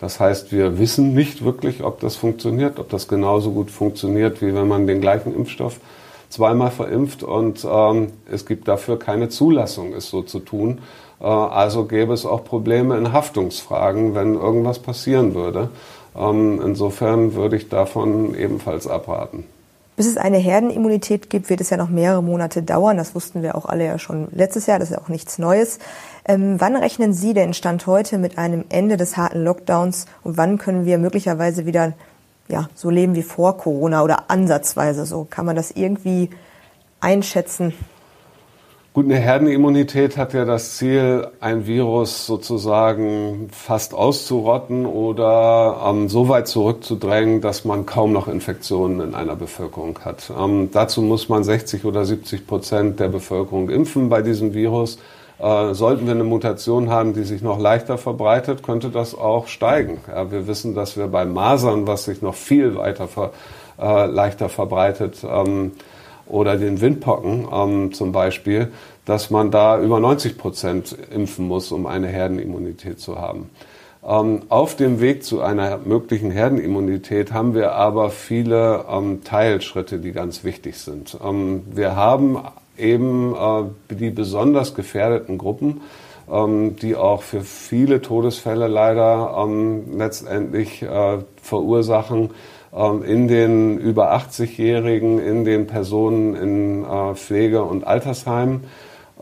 Das 0.03 0.19
heißt, 0.19 0.51
wir 0.51 0.79
wissen 0.79 1.13
nicht 1.13 1.45
wirklich, 1.45 1.81
ob 1.81 2.01
das 2.01 2.17
funktioniert, 2.17 2.77
ob 2.77 2.89
das 2.89 3.07
genauso 3.07 3.51
gut 3.51 3.71
funktioniert, 3.71 4.41
wie 4.41 4.53
wenn 4.53 4.67
man 4.67 4.85
den 4.85 4.99
gleichen 4.99 5.33
Impfstoff 5.33 5.79
zweimal 6.27 6.71
verimpft 6.71 7.23
und 7.23 7.65
ähm, 7.65 8.11
es 8.29 8.45
gibt 8.45 8.67
dafür 8.67 8.99
keine 8.99 9.29
Zulassung, 9.29 9.93
es 9.93 10.09
so 10.09 10.21
zu 10.21 10.39
tun. 10.39 10.79
Äh, 11.21 11.23
also 11.23 11.85
gäbe 11.85 12.11
es 12.11 12.25
auch 12.25 12.43
Probleme 12.43 12.97
in 12.97 13.13
Haftungsfragen, 13.13 14.13
wenn 14.13 14.35
irgendwas 14.35 14.79
passieren 14.79 15.35
würde. 15.35 15.69
Ähm, 16.17 16.59
insofern 16.61 17.33
würde 17.35 17.55
ich 17.55 17.69
davon 17.69 18.37
ebenfalls 18.37 18.87
abraten. 18.87 19.45
Bis 19.95 20.07
es 20.07 20.17
eine 20.17 20.37
Herdenimmunität 20.37 21.29
gibt, 21.29 21.49
wird 21.49 21.61
es 21.61 21.69
ja 21.69 21.77
noch 21.77 21.89
mehrere 21.89 22.23
Monate 22.23 22.61
dauern. 22.61 22.97
Das 22.97 23.15
wussten 23.15 23.41
wir 23.41 23.55
auch 23.55 23.67
alle 23.67 23.85
ja 23.85 23.99
schon 23.99 24.27
letztes 24.31 24.65
Jahr. 24.65 24.79
Das 24.79 24.89
ist 24.89 24.95
ja 24.95 25.01
auch 25.01 25.07
nichts 25.07 25.37
Neues. 25.37 25.79
Ähm, 26.25 26.55
wann 26.59 26.75
rechnen 26.75 27.13
Sie 27.13 27.33
denn 27.33 27.53
Stand 27.53 27.85
heute 27.85 28.17
mit 28.17 28.37
einem 28.37 28.63
Ende 28.69 28.95
des 28.95 29.17
harten 29.17 29.43
Lockdowns 29.43 30.05
und 30.23 30.37
wann 30.37 30.57
können 30.57 30.85
wir 30.85 30.97
möglicherweise 30.97 31.65
wieder 31.65 31.93
ja, 32.47 32.69
so 32.75 32.89
leben 32.89 33.15
wie 33.15 33.23
vor 33.23 33.57
Corona 33.57 34.03
oder 34.03 34.29
ansatzweise 34.29 35.05
so? 35.05 35.27
Kann 35.29 35.45
man 35.45 35.55
das 35.55 35.71
irgendwie 35.71 36.29
einschätzen? 37.01 37.73
Gut, 38.93 39.05
eine 39.05 39.15
Herdenimmunität 39.15 40.17
hat 40.17 40.33
ja 40.33 40.45
das 40.45 40.77
Ziel, 40.77 41.27
ein 41.39 41.65
Virus 41.65 42.27
sozusagen 42.27 43.49
fast 43.51 43.95
auszurotten 43.95 44.85
oder 44.85 45.81
ähm, 45.87 46.09
so 46.09 46.29
weit 46.29 46.47
zurückzudrängen, 46.47 47.41
dass 47.41 47.65
man 47.65 47.87
kaum 47.87 48.13
noch 48.13 48.27
Infektionen 48.27 49.01
in 49.01 49.15
einer 49.15 49.35
Bevölkerung 49.35 49.97
hat. 50.05 50.31
Ähm, 50.39 50.69
dazu 50.71 51.01
muss 51.01 51.27
man 51.27 51.43
60 51.43 51.85
oder 51.85 52.05
70 52.05 52.45
Prozent 52.45 52.99
der 52.99 53.09
Bevölkerung 53.09 53.69
impfen 53.71 54.09
bei 54.09 54.21
diesem 54.21 54.53
Virus. 54.53 54.99
Äh, 55.43 55.73
sollten 55.73 56.05
wir 56.05 56.13
eine 56.13 56.23
Mutation 56.23 56.89
haben, 56.89 57.13
die 57.13 57.23
sich 57.23 57.41
noch 57.41 57.59
leichter 57.59 57.97
verbreitet, 57.97 58.63
könnte 58.63 58.89
das 58.89 59.13
auch 59.13 59.47
steigen. 59.47 59.99
Ja, 60.07 60.31
wir 60.31 60.47
wissen, 60.47 60.73
dass 60.73 60.95
wir 60.95 61.07
bei 61.07 61.25
Masern, 61.25 61.85
was 61.85 62.05
sich 62.05 62.21
noch 62.21 62.33
viel 62.33 62.77
weiter 62.77 63.09
ver, 63.09 63.31
äh, 63.77 64.05
leichter 64.05 64.47
verbreitet, 64.47 65.17
ähm, 65.29 65.73
oder 66.27 66.55
den 66.55 66.79
Windpocken 66.79 67.45
ähm, 67.51 67.91
zum 67.91 68.13
Beispiel, 68.13 68.71
dass 69.03 69.31
man 69.31 69.51
da 69.51 69.81
über 69.81 69.99
90 69.99 70.37
Prozent 70.37 70.95
impfen 71.13 71.45
muss, 71.45 71.73
um 71.73 71.87
eine 71.87 72.07
Herdenimmunität 72.07 73.01
zu 73.01 73.19
haben. 73.19 73.49
Ähm, 74.05 74.41
auf 74.49 74.75
dem 74.75 74.99
Weg 74.99 75.23
zu 75.23 75.41
einer 75.41 75.77
möglichen 75.77 76.29
Herdenimmunität 76.29 77.31
haben 77.31 77.53
wir 77.53 77.73
aber 77.73 78.09
viele 78.09 78.85
ähm, 78.89 79.23
Teilschritte, 79.23 79.99
die 79.99 80.11
ganz 80.11 80.43
wichtig 80.43 80.77
sind. 80.77 81.17
Ähm, 81.23 81.63
wir 81.71 81.95
haben 81.95 82.39
eben 82.77 83.33
äh, 83.33 83.95
die 83.95 84.09
besonders 84.09 84.75
gefährdeten 84.75 85.37
Gruppen, 85.37 85.81
die 86.25 86.95
auch 86.95 87.21
für 87.21 87.41
viele 87.41 88.01
Todesfälle 88.01 88.67
leider 88.67 89.45
letztendlich 89.93 90.81
äh, 90.81 91.17
verursachen, 91.41 92.29
in 92.71 93.27
den 93.27 93.77
über 93.77 94.15
80-Jährigen, 94.15 95.19
in 95.19 95.43
den 95.43 95.67
Personen 95.67 96.33
in 96.33 96.85
äh, 96.85 97.13
Pflege- 97.15 97.63
und 97.63 97.85
Altersheimen. 97.85 98.63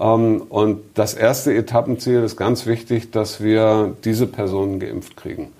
Ähm, 0.01 0.41
und 0.49 0.81
das 0.95 1.13
erste 1.13 1.53
Etappenziel 1.53 2.23
ist 2.23 2.35
ganz 2.35 2.65
wichtig, 2.65 3.11
dass 3.11 3.41
wir 3.41 3.95
diese 4.03 4.27
Personen 4.27 4.79
geimpft 4.79 5.15
kriegen. 5.15 5.51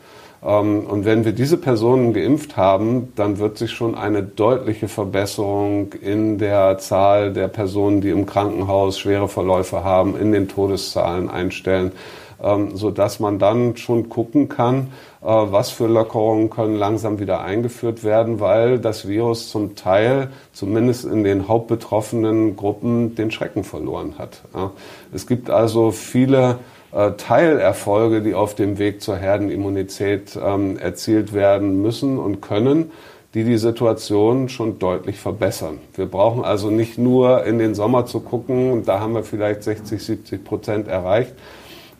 Ähm, 0.44 0.86
und 0.88 1.06
wenn 1.06 1.24
wir 1.24 1.34
diese 1.34 1.58
Personen 1.58 2.14
geimpft 2.14 2.58
haben, 2.58 3.14
dann 3.16 3.38
wird 3.38 3.58
sich 3.58 3.72
schon 3.72 3.96
eine 3.96 4.24
deutliche 4.24 4.88
Verbesserung 4.88 5.94
in 5.94 6.40
der 6.40 6.80
Zahl 6.80 7.32
der 7.34 7.48
Personen, 7.48 8.02
die 8.02 8.10
im 8.10 8.26
Krankenhaus 8.26 8.98
schwere 8.98 9.28
Verläufe 9.28 9.84
haben, 9.84 10.18
in 10.18 10.32
den 10.32 10.48
Todeszahlen 10.48 11.30
einstellen. 11.30 11.92
Ähm, 12.42 12.76
so 12.76 12.90
dass 12.90 13.20
man 13.20 13.38
dann 13.38 13.78
schon 13.78 14.10
gucken 14.10 14.50
kann, 14.50 14.88
was 15.22 15.70
für 15.70 15.86
Lockerungen 15.86 16.50
können 16.50 16.76
langsam 16.76 17.20
wieder 17.20 17.42
eingeführt 17.42 18.04
werden, 18.04 18.40
weil 18.40 18.80
das 18.80 19.08
Virus 19.08 19.50
zum 19.52 19.76
Teil, 19.76 20.30
zumindest 20.52 21.06
in 21.06 21.24
den 21.24 21.48
hauptbetroffenen 21.48 22.56
Gruppen, 22.56 23.14
den 23.14 23.30
Schrecken 23.30 23.64
verloren 23.64 24.16
hat. 24.18 24.42
Es 25.14 25.28
gibt 25.28 25.52
also 25.52 25.92
viele 25.92 26.58
äh, 26.92 27.12
Teilerfolge, 27.12 28.22
die 28.22 28.34
auf 28.34 28.56
dem 28.56 28.78
Weg 28.78 29.02
zur 29.02 29.16
Herdenimmunität 29.16 30.38
ähm, 30.44 30.78
erzielt 30.78 31.34
werden 31.34 31.82
müssen 31.82 32.18
und 32.18 32.42
können 32.42 32.92
die 33.34 33.46
die 33.46 33.58
Situation 33.58 34.50
schon 34.50 34.78
deutlich 34.78 35.18
verbessern. 35.18 35.80
Wir 35.96 36.06
brauchen 36.06 36.44
also 36.44 36.70
nicht 36.70 36.98
nur 36.98 37.46
in 37.46 37.60
den 37.60 37.76
Sommer 37.76 38.06
zu 38.06 38.20
gucken, 38.20 38.84
da 38.86 39.00
haben 39.00 39.14
wir 39.14 39.24
vielleicht 39.24 39.64
60, 39.64 40.04
70 40.04 40.44
Prozent 40.44 40.88
erreicht, 40.90 41.34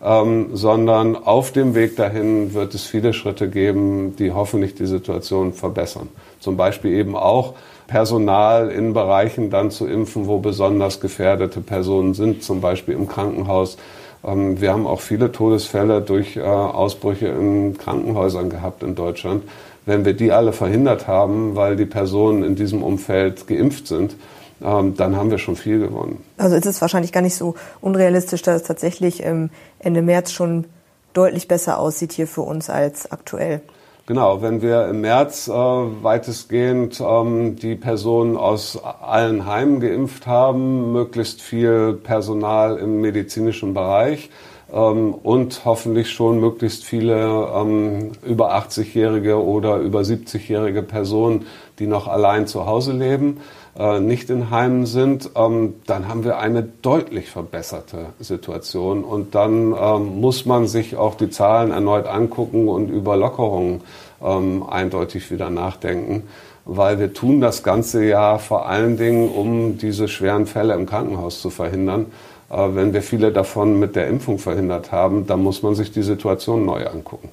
ähm, 0.04 0.50
sondern 0.54 1.16
auf 1.16 1.52
dem 1.52 1.76
Weg 1.76 1.96
dahin 1.96 2.54
wird 2.54 2.74
es 2.74 2.84
viele 2.84 3.14
Schritte 3.14 3.50
geben, 3.50 4.16
die 4.18 4.32
hoffentlich 4.32 4.76
die 4.76 4.88
Situation 4.88 5.54
verbessern. 5.54 6.10
Zum 6.40 6.58
Beispiel 6.58 6.94
eben 6.94 7.16
auch 7.16 7.54
Personal 7.88 8.70
in 8.70 8.94
Bereichen 8.94 9.50
dann 9.50 9.70
zu 9.70 9.86
impfen, 9.86 10.28
wo 10.28 10.40
besonders 10.40 11.02
gefährdete 11.02 11.62
Personen 11.62 12.14
sind, 12.14 12.42
zum 12.42 12.62
Beispiel 12.62 12.96
im 12.96 13.08
Krankenhaus. 13.08 13.78
Ähm, 14.24 14.60
wir 14.60 14.72
haben 14.72 14.88
auch 14.88 15.02
viele 15.02 15.32
Todesfälle 15.32 16.02
durch 16.02 16.38
äh, 16.38 16.42
Ausbrüche 16.42 17.28
in 17.28 17.78
Krankenhäusern 17.78 18.50
gehabt 18.50 18.82
in 18.84 18.96
Deutschland. 18.96 19.44
Wenn 19.86 20.06
wir 20.06 20.14
die 20.14 20.32
alle 20.32 20.54
verhindert 20.54 21.08
haben, 21.08 21.56
weil 21.56 21.76
die 21.76 21.86
Personen 21.86 22.44
in 22.44 22.56
diesem 22.56 22.82
Umfeld 22.82 23.48
geimpft 23.48 23.88
sind, 23.88 24.16
ähm, 24.64 24.96
dann 24.96 25.16
haben 25.16 25.32
wir 25.32 25.38
schon 25.38 25.56
viel 25.56 25.80
gewonnen. 25.80 26.24
Also 26.38 26.56
ist 26.56 26.66
es 26.66 26.82
wahrscheinlich 26.82 27.12
gar 27.12 27.22
nicht 27.22 27.36
so 27.36 27.56
unrealistisch, 27.82 28.42
dass 28.42 28.62
es 28.62 28.68
tatsächlich 28.68 29.24
Ende 29.24 30.02
März 30.02 30.32
schon 30.32 30.66
deutlich 31.14 31.48
besser 31.48 31.80
aussieht 31.80 32.14
hier 32.14 32.28
für 32.28 32.42
uns 32.42 32.70
als 32.70 33.12
aktuell. 33.12 33.62
Genau, 34.08 34.42
wenn 34.42 34.62
wir 34.62 34.88
im 34.88 35.02
März 35.02 35.48
äh, 35.48 35.54
weitestgehend 35.54 37.00
ähm, 37.00 37.56
die 37.56 37.76
Personen 37.76 38.36
aus 38.36 38.78
allen 38.84 39.46
Heimen 39.46 39.80
geimpft 39.80 40.26
haben, 40.26 40.92
möglichst 40.92 41.42
viel 41.42 41.94
Personal 41.94 42.78
im 42.78 43.00
medizinischen 43.00 43.74
Bereich 43.74 44.30
ähm, 44.74 45.14
und 45.14 45.66
hoffentlich 45.66 46.12
schon 46.12 46.40
möglichst 46.40 46.84
viele 46.84 47.48
ähm, 47.56 48.12
über 48.26 48.56
80-jährige 48.56 49.44
oder 49.44 49.78
über 49.78 50.02
70-jährige 50.02 50.84
Personen, 50.84 51.46
die 51.80 51.88
noch 51.88 52.08
allein 52.08 52.48
zu 52.48 52.66
Hause 52.66 52.94
leben, 52.94 53.42
äh, 53.78 54.00
nicht 54.00 54.30
in 54.30 54.50
Heimen 54.50 54.86
sind, 54.86 55.32
ähm, 55.36 55.76
dann 55.88 56.08
haben 56.08 56.24
wir 56.24 56.38
eine 56.40 56.64
deutlich 56.64 57.30
verbesserte 57.30 58.08
Situation. 58.20 59.04
Und 59.04 59.36
dann 59.36 59.74
ähm, 59.78 60.20
muss 60.20 60.46
man 60.46 60.68
sich 60.68 60.96
auch 60.96 61.16
die 61.16 61.30
Zahlen 61.30 61.72
erneut 61.72 62.08
angucken 62.08 62.68
und 62.68 62.90
über 62.90 63.18
Lockerungen 63.18 63.82
ähm, 64.24 64.64
eindeutig 64.70 65.32
wieder 65.32 65.50
nachdenken. 65.50 66.24
weil 66.64 67.00
wir 67.00 67.12
tun 67.12 67.42
das 67.42 67.64
ganze 67.64 68.06
Jahr 68.06 68.38
vor 68.38 68.68
allen 68.68 68.96
Dingen, 68.96 69.30
um 69.30 69.80
diese 69.80 70.08
schweren 70.08 70.46
Fälle 70.46 70.76
im 70.76 70.86
Krankenhaus 70.86 71.42
zu 71.42 71.50
verhindern. 71.50 72.06
Wenn 72.54 72.94
wir 72.94 73.02
viele 73.02 73.32
davon 73.32 73.80
mit 73.80 73.96
der 73.96 74.08
Impfung 74.08 74.38
verhindert 74.38 74.92
haben, 74.92 75.26
dann 75.26 75.42
muss 75.42 75.64
man 75.64 75.74
sich 75.74 75.92
die 75.92 76.04
Situation 76.04 76.66
neu 76.66 76.86
angucken. 76.86 77.30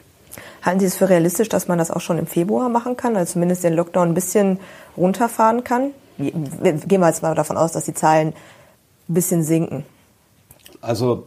Halten 0.62 0.80
Sie 0.80 0.86
es 0.86 0.96
für 0.96 1.08
realistisch, 1.08 1.48
dass 1.48 1.66
man 1.66 1.78
das 1.78 1.90
auch 1.90 2.00
schon 2.00 2.18
im 2.18 2.26
Februar 2.26 2.68
machen 2.68 2.96
kann, 2.96 3.16
also 3.16 3.32
zumindest 3.32 3.64
den 3.64 3.74
Lockdown 3.74 4.08
ein 4.08 4.14
bisschen 4.14 4.60
runterfahren 4.96 5.64
kann? 5.64 5.90
Gehen 6.18 7.00
wir 7.00 7.06
jetzt 7.08 7.22
mal 7.22 7.34
davon 7.34 7.56
aus, 7.56 7.72
dass 7.72 7.84
die 7.84 7.94
Zahlen 7.94 8.28
ein 9.08 9.14
bisschen 9.14 9.42
sinken. 9.42 9.84
Also 10.80 11.24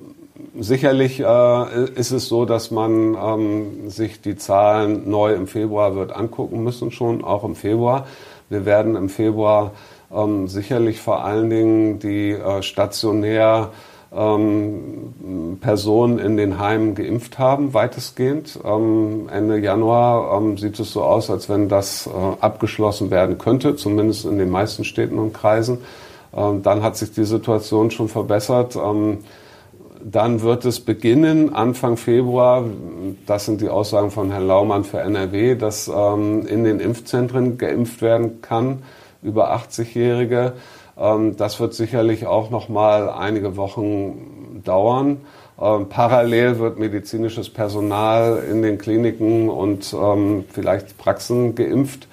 sicherlich 0.58 1.20
äh, 1.20 1.86
ist 1.96 2.12
es 2.12 2.28
so, 2.28 2.46
dass 2.46 2.72
man 2.72 3.16
ähm, 3.16 3.90
sich 3.90 4.22
die 4.22 4.38
Zahlen 4.38 5.10
neu 5.10 5.34
im 5.34 5.48
Februar 5.48 5.96
wird 5.96 6.14
angucken 6.14 6.64
müssen, 6.64 6.92
schon 6.92 7.24
auch 7.24 7.44
im 7.44 7.56
Februar. 7.56 8.08
Wir 8.50 8.66
werden 8.66 8.96
im 8.96 9.10
Februar 9.10 9.72
ähm, 10.14 10.48
sicherlich 10.48 11.02
vor 11.02 11.24
allen 11.24 11.50
Dingen 11.50 12.00
die 12.00 12.32
äh, 12.32 12.62
stationär 12.62 13.72
ähm, 14.14 15.58
Personen 15.62 16.20
in 16.20 16.36
den 16.36 16.60
Heimen 16.60 16.96
geimpft 16.96 17.40
haben, 17.40 17.74
weitestgehend. 17.74 18.60
Ähm, 18.64 19.30
Ende 19.32 19.58
Januar 19.60 20.38
ähm, 20.38 20.58
sieht 20.58 20.80
es 20.80 20.92
so 20.92 21.04
aus, 21.04 21.30
als 21.30 21.48
wenn 21.48 21.70
das 21.70 22.08
äh, 22.08 22.10
abgeschlossen 22.42 23.10
werden 23.10 23.38
könnte, 23.38 23.76
zumindest 23.76 24.26
in 24.26 24.38
den 24.38 24.50
meisten 24.50 24.84
Städten 24.84 25.18
und 25.18 25.34
Kreisen. 25.34 25.80
Ähm, 26.36 26.62
dann 26.62 26.84
hat 26.84 26.98
sich 26.98 27.14
die 27.14 27.24
Situation 27.24 27.90
schon 27.92 28.10
verbessert. 28.10 28.76
Ähm, 28.76 29.20
dann 30.04 30.42
wird 30.42 30.66
es 30.66 30.80
beginnen, 30.80 31.54
Anfang 31.54 31.96
Februar, 31.96 32.66
das 33.28 33.46
sind 33.46 33.62
die 33.62 33.70
Aussagen 33.70 34.10
von 34.10 34.32
Herrn 34.32 34.48
Laumann 34.48 34.84
für 34.84 35.00
NRW, 35.00 35.56
dass 35.56 35.88
ähm, 35.88 36.46
in 36.48 36.64
den 36.64 36.80
Impfzentren 36.80 37.60
geimpft 37.60 38.02
werden 38.02 38.42
kann 38.42 38.80
über 39.22 39.56
80-Jährige. 39.56 40.54
Ähm, 40.98 41.38
das 41.38 41.60
wird 41.60 41.74
sicherlich 41.74 42.26
auch 42.26 42.50
noch 42.50 42.70
mal 42.70 43.10
einige 43.10 43.58
Wochen 43.58 44.62
dauern. 44.64 45.22
Ähm, 45.60 45.90
parallel 45.90 46.60
wird 46.60 46.80
medizinisches 46.80 47.50
Personal 47.50 48.44
in 48.50 48.62
den 48.62 48.78
Kliniken 48.78 49.50
und 49.50 49.94
ähm, 49.94 50.46
vielleicht 50.52 50.98
Praxen 50.98 51.56
geimpft, 51.56 52.08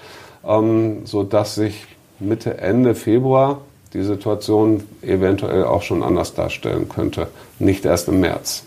ähm, 0.47 1.07
so 1.07 1.23
dass 1.23 1.55
sich 1.55 1.87
Mitte 2.21 2.59
Ende 2.59 2.95
Februar 2.95 3.63
die 3.95 4.03
Situation 4.03 4.83
eventuell 5.03 5.65
auch 5.65 5.83
schon 5.83 6.03
anders 6.03 6.35
darstellen 6.35 6.89
könnte, 6.89 7.29
nicht 7.59 7.85
erst 7.87 8.09
im 8.09 8.21
März. 8.21 8.65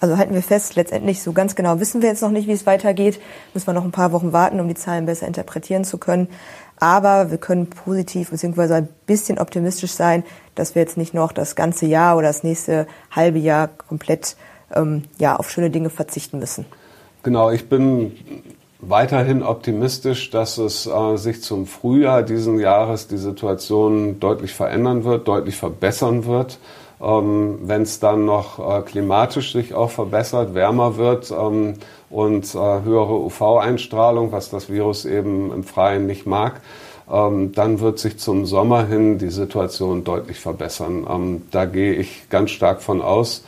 Also 0.00 0.16
halten 0.16 0.34
wir 0.34 0.42
fest, 0.42 0.76
letztendlich 0.76 1.22
so 1.22 1.32
ganz 1.32 1.54
genau 1.54 1.78
wissen 1.78 2.00
wir 2.00 2.08
jetzt 2.08 2.22
noch 2.22 2.30
nicht, 2.30 2.48
wie 2.48 2.52
es 2.52 2.64
weitergeht. 2.64 3.20
Müssen 3.52 3.66
wir 3.66 3.74
noch 3.74 3.84
ein 3.84 3.92
paar 3.92 4.12
Wochen 4.12 4.32
warten, 4.32 4.58
um 4.58 4.66
die 4.66 4.74
Zahlen 4.74 5.04
besser 5.04 5.26
interpretieren 5.26 5.84
zu 5.84 5.98
können. 5.98 6.28
Aber 6.80 7.30
wir 7.30 7.38
können 7.38 7.68
positiv 7.68 8.30
bzw. 8.30 8.74
ein 8.74 8.88
bisschen 9.06 9.38
optimistisch 9.38 9.92
sein, 9.92 10.24
dass 10.54 10.74
wir 10.74 10.82
jetzt 10.82 10.96
nicht 10.96 11.14
noch 11.14 11.32
das 11.32 11.54
ganze 11.54 11.86
Jahr 11.86 12.16
oder 12.16 12.28
das 12.28 12.42
nächste 12.42 12.86
halbe 13.10 13.38
Jahr 13.38 13.68
komplett 13.68 14.36
ähm, 14.74 15.04
ja, 15.18 15.36
auf 15.36 15.50
schöne 15.50 15.70
Dinge 15.70 15.90
verzichten 15.90 16.38
müssen. 16.38 16.64
Genau, 17.22 17.50
ich 17.50 17.68
bin 17.68 18.12
weiterhin 18.80 19.42
optimistisch, 19.42 20.30
dass 20.30 20.58
es 20.58 20.86
äh, 20.86 21.16
sich 21.16 21.42
zum 21.42 21.66
Frühjahr 21.66 22.22
diesen 22.22 22.58
Jahres 22.58 23.08
die 23.08 23.18
Situation 23.18 24.18
deutlich 24.20 24.54
verändern 24.54 25.04
wird, 25.04 25.28
deutlich 25.28 25.56
verbessern 25.56 26.24
wird. 26.24 26.58
Ähm, 27.02 27.58
Wenn 27.62 27.82
es 27.82 28.00
dann 28.00 28.24
noch 28.24 28.58
äh, 28.58 28.82
klimatisch 28.82 29.52
sich 29.52 29.74
auch 29.74 29.90
verbessert, 29.90 30.54
wärmer 30.54 30.96
wird 30.96 31.30
ähm, 31.30 31.74
und 32.10 32.54
äh, 32.54 32.58
höhere 32.58 33.14
UV-Einstrahlung, 33.20 34.32
was 34.32 34.50
das 34.50 34.68
Virus 34.68 35.04
eben 35.04 35.52
im 35.52 35.64
Freien 35.64 36.06
nicht 36.06 36.26
mag, 36.26 36.60
ähm, 37.10 37.52
dann 37.52 37.80
wird 37.80 37.98
sich 37.98 38.18
zum 38.18 38.46
Sommer 38.46 38.86
hin 38.86 39.18
die 39.18 39.30
Situation 39.30 40.04
deutlich 40.04 40.38
verbessern. 40.38 41.06
Ähm, 41.08 41.42
da 41.50 41.64
gehe 41.64 41.94
ich 41.94 42.28
ganz 42.28 42.50
stark 42.50 42.82
von 42.82 43.00
aus. 43.00 43.44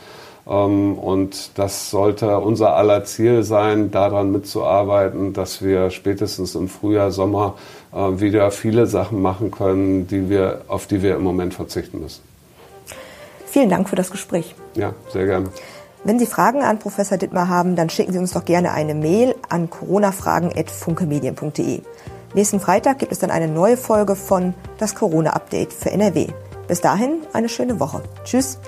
Ähm, 0.47 0.97
und 0.97 1.57
das 1.57 1.89
sollte 1.89 2.39
unser 2.39 2.75
aller 2.75 3.05
Ziel 3.05 3.43
sein, 3.43 3.91
daran 3.91 4.31
mitzuarbeiten, 4.31 5.33
dass 5.33 5.61
wir 5.61 5.89
spätestens 5.89 6.55
im 6.55 6.67
Frühjahr, 6.67 7.11
Sommer 7.11 7.55
äh, 7.93 8.19
wieder 8.19 8.51
viele 8.51 8.87
Sachen 8.87 9.21
machen 9.21 9.51
können, 9.51 10.07
die 10.07 10.29
wir, 10.29 10.61
auf 10.67 10.87
die 10.87 11.01
wir 11.01 11.15
im 11.15 11.23
Moment 11.23 11.53
verzichten 11.53 12.01
müssen. 12.01 12.21
Vielen 13.45 13.69
Dank 13.69 13.87
für 13.87 13.95
das 13.95 14.09
Gespräch. 14.09 14.55
Ja, 14.75 14.93
sehr 15.09 15.25
gerne. 15.25 15.49
Wenn 16.05 16.19
Sie 16.19 16.25
Fragen 16.25 16.63
an 16.63 16.79
Professor 16.79 17.17
Dittmar 17.17 17.47
haben, 17.47 17.77
dann 17.77 17.89
schicken 17.89 18.11
Sie 18.11 18.19
uns 18.19 18.33
doch 18.33 18.43
gerne 18.43 18.73
eine 18.73 18.93
Mail 18.93 19.35
an 19.47 19.69
coronafragen.funkemedien.de. 19.69 21.81
Nächsten 22.33 22.59
Freitag 22.59 22.99
gibt 22.99 23.13
es 23.13 23.19
dann 23.19 23.31
eine 23.31 23.47
neue 23.47 23.77
Folge 23.77 24.17
von 24.17 24.53
Das 24.79 24.95
Corona-Update 24.95 25.71
für 25.71 25.91
NRW. 25.91 26.27
Bis 26.67 26.81
dahin 26.81 27.19
eine 27.31 27.47
schöne 27.47 27.79
Woche. 27.79 28.03
Tschüss. 28.25 28.59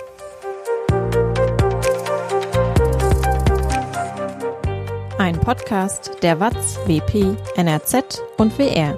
Ein 5.18 5.38
Podcast 5.42 6.12
der 6.22 6.40
WAZ, 6.40 6.78
WP, 6.86 7.36
NRZ 7.58 8.24
und 8.38 8.58
WR. 8.58 8.98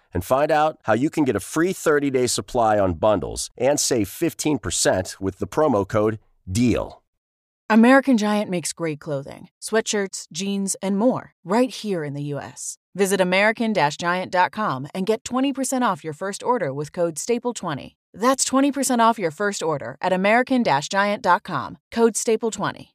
and 0.13 0.25
find 0.25 0.51
out 0.51 0.77
how 0.83 0.93
you 0.93 1.09
can 1.09 1.23
get 1.23 1.35
a 1.35 1.39
free 1.39 1.73
30-day 1.73 2.27
supply 2.27 2.79
on 2.79 2.95
bundles 2.95 3.49
and 3.57 3.79
save 3.79 4.07
15% 4.07 5.19
with 5.19 5.39
the 5.39 5.47
promo 5.47 5.87
code 5.87 6.19
DEAL. 6.51 7.01
American 7.69 8.17
Giant 8.17 8.49
makes 8.49 8.73
great 8.73 8.99
clothing, 8.99 9.47
sweatshirts, 9.61 10.27
jeans, 10.33 10.75
and 10.81 10.97
more 10.97 11.33
right 11.45 11.69
here 11.69 12.03
in 12.03 12.13
the 12.13 12.33
US. 12.33 12.77
Visit 12.95 13.21
american-giant.com 13.21 14.87
and 14.93 15.05
get 15.05 15.23
20% 15.23 15.81
off 15.81 16.03
your 16.03 16.13
first 16.13 16.43
order 16.43 16.73
with 16.73 16.91
code 16.91 17.15
STAPLE20. 17.15 17.95
That's 18.13 18.43
20% 18.43 18.99
off 18.99 19.17
your 19.17 19.31
first 19.31 19.63
order 19.63 19.95
at 20.01 20.11
American 20.11 20.65
Giant.com, 20.65 21.77
code 21.91 22.15
STAPLE20. 22.15 22.89